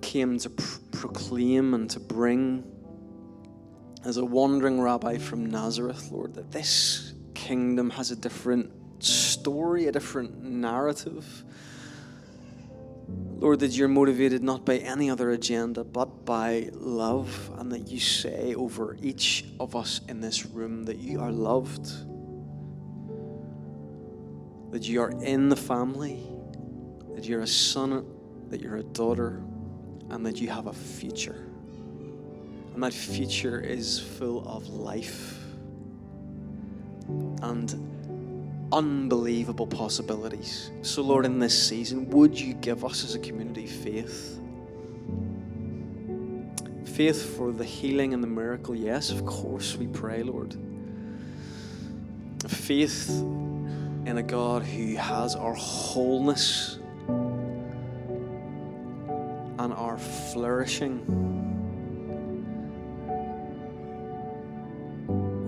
came 0.00 0.38
to 0.38 0.50
pr- 0.50 0.78
proclaim 0.92 1.74
and 1.74 1.88
to 1.90 2.00
bring 2.00 2.64
as 4.04 4.16
a 4.16 4.24
wandering 4.24 4.80
rabbi 4.80 5.18
from 5.18 5.46
Nazareth, 5.46 6.10
Lord, 6.10 6.34
that 6.34 6.52
this 6.52 7.14
kingdom 7.34 7.90
has 7.90 8.10
a 8.10 8.16
different 8.16 8.70
story, 9.02 9.86
a 9.86 9.92
different 9.92 10.42
narrative. 10.42 11.44
Lord, 13.08 13.60
that 13.60 13.72
you're 13.72 13.88
motivated 13.88 14.42
not 14.42 14.64
by 14.64 14.78
any 14.78 15.10
other 15.10 15.30
agenda, 15.30 15.84
but 15.84 16.24
by 16.24 16.70
love, 16.72 17.50
and 17.58 17.70
that 17.72 17.88
you 17.88 18.00
say 18.00 18.54
over 18.54 18.96
each 19.02 19.44
of 19.60 19.76
us 19.76 20.00
in 20.08 20.20
this 20.20 20.46
room 20.46 20.84
that 20.84 20.98
you 20.98 21.20
are 21.20 21.32
loved, 21.32 21.84
that 24.72 24.88
you 24.88 25.02
are 25.02 25.10
in 25.22 25.48
the 25.48 25.56
family, 25.56 26.26
that 27.14 27.24
you're 27.24 27.42
a 27.42 27.46
son, 27.46 28.06
that 28.48 28.60
you're 28.60 28.76
a 28.76 28.82
daughter, 28.82 29.42
and 30.10 30.24
that 30.24 30.40
you 30.40 30.48
have 30.48 30.66
a 30.66 30.72
future. 30.72 31.46
And 32.74 32.82
that 32.82 32.94
future 32.94 33.60
is 33.60 34.00
full 34.00 34.48
of 34.48 34.68
life 34.68 35.38
and 37.42 37.93
unbelievable 38.74 39.68
possibilities. 39.68 40.72
So, 40.82 41.02
Lord, 41.02 41.24
in 41.24 41.38
this 41.38 41.68
season, 41.68 42.10
would 42.10 42.38
you 42.38 42.54
give 42.54 42.84
us 42.84 43.04
as 43.04 43.14
a 43.14 43.20
community 43.20 43.66
faith? 43.66 44.40
Faith 46.84 47.36
for 47.36 47.52
the 47.52 47.64
healing 47.64 48.12
and 48.14 48.22
the 48.22 48.28
miracle, 48.28 48.74
yes, 48.74 49.10
of 49.10 49.24
course, 49.24 49.76
we 49.76 49.86
pray, 49.86 50.24
Lord. 50.24 50.56
Faith 52.48 53.08
in 53.10 54.18
a 54.18 54.22
God 54.22 54.64
who 54.64 54.96
has 54.96 55.36
our 55.36 55.54
wholeness 55.54 56.78
and 59.58 59.72
our 59.72 59.98
flourishing 59.98 61.00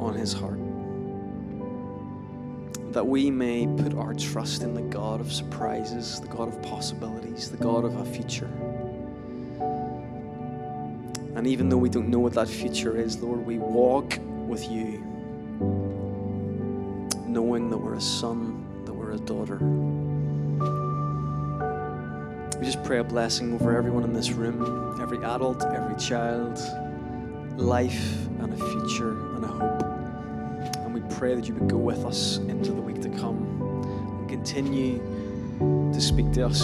on 0.01 0.15
his 0.15 0.33
heart. 0.33 0.61
That 2.97 3.07
we 3.07 3.31
may 3.31 3.67
put 3.67 3.93
our 3.93 4.15
trust 4.15 4.63
in 4.63 4.73
the 4.73 4.81
God 4.81 5.21
of 5.21 5.31
surprises, 5.31 6.19
the 6.19 6.29
God 6.29 6.49
of 6.49 6.63
possibilities, 6.63 7.51
the 7.51 7.59
God 7.59 7.85
of 7.85 7.95
a 7.97 8.05
future. 8.07 8.49
And 11.35 11.47
even 11.47 11.69
though 11.69 11.77
we 11.77 11.91
don't 11.91 12.09
know 12.09 12.21
what 12.21 12.33
that 12.33 12.49
future 12.49 12.97
is, 12.97 13.19
Lord, 13.19 13.45
we 13.45 13.59
walk 13.59 14.19
with 14.49 14.71
you, 14.71 15.05
knowing 17.29 17.69
that 17.69 17.77
we're 17.77 17.97
a 17.97 18.01
son, 18.01 18.65
that 18.87 18.95
we're 18.95 19.13
a 19.13 19.19
daughter. 19.19 19.59
We 22.59 22.65
just 22.65 22.83
pray 22.83 23.01
a 23.01 23.05
blessing 23.05 23.53
over 23.53 23.77
everyone 23.77 24.05
in 24.05 24.15
this 24.15 24.31
room, 24.31 24.99
every 25.03 25.19
adult, 25.19 25.63
every 25.67 25.97
child, 25.97 26.59
life 27.59 28.27
and 28.39 28.55
a 28.55 28.57
future 28.57 29.11
and 29.35 29.45
a 29.45 29.49
hope. 29.49 29.76
Pray 31.27 31.35
that 31.35 31.49
you 31.49 31.55
would 31.55 31.69
go 31.69 31.77
with 31.77 32.05
us 32.05 32.37
into 32.37 32.71
the 32.71 32.81
week 32.81 33.03
to 33.03 33.09
come 33.09 33.37
and 34.21 34.29
continue 34.29 35.01
to 35.93 36.01
speak 36.01 36.31
to 36.35 36.47
us. 36.47 36.63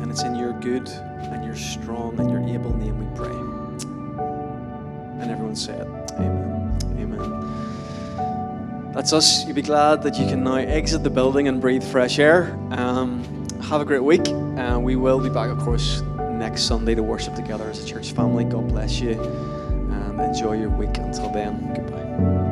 And 0.00 0.10
it's 0.10 0.22
in 0.22 0.36
your 0.36 0.58
good 0.60 0.88
and 0.88 1.44
your 1.44 1.54
strong 1.54 2.18
and 2.18 2.30
your 2.30 2.40
able 2.48 2.74
name 2.74 2.98
we 2.98 3.04
pray. 3.14 3.36
And 5.20 5.30
everyone 5.30 5.54
say 5.54 5.74
it. 5.74 5.86
Amen. 6.12 6.78
Amen. 6.96 8.92
That's 8.94 9.12
us. 9.12 9.44
You'll 9.44 9.54
be 9.54 9.60
glad 9.60 10.02
that 10.04 10.16
you 10.16 10.26
can 10.28 10.42
now 10.42 10.54
exit 10.54 11.02
the 11.02 11.10
building 11.10 11.46
and 11.46 11.60
breathe 11.60 11.84
fresh 11.84 12.18
air. 12.18 12.58
Um, 12.70 13.22
have 13.64 13.82
a 13.82 13.84
great 13.84 14.02
week. 14.02 14.26
And 14.28 14.82
we 14.82 14.96
will 14.96 15.20
be 15.20 15.28
back, 15.28 15.50
of 15.50 15.58
course, 15.58 16.00
next 16.30 16.62
Sunday 16.62 16.94
to 16.94 17.02
worship 17.02 17.34
together 17.34 17.68
as 17.68 17.84
a 17.84 17.86
church 17.86 18.12
family. 18.12 18.44
God 18.44 18.66
bless 18.66 18.98
you 18.98 19.20
and 19.20 20.18
enjoy 20.22 20.56
your 20.58 20.70
week. 20.70 20.96
Until 20.96 21.28
then, 21.28 21.70
goodbye. 21.74 22.43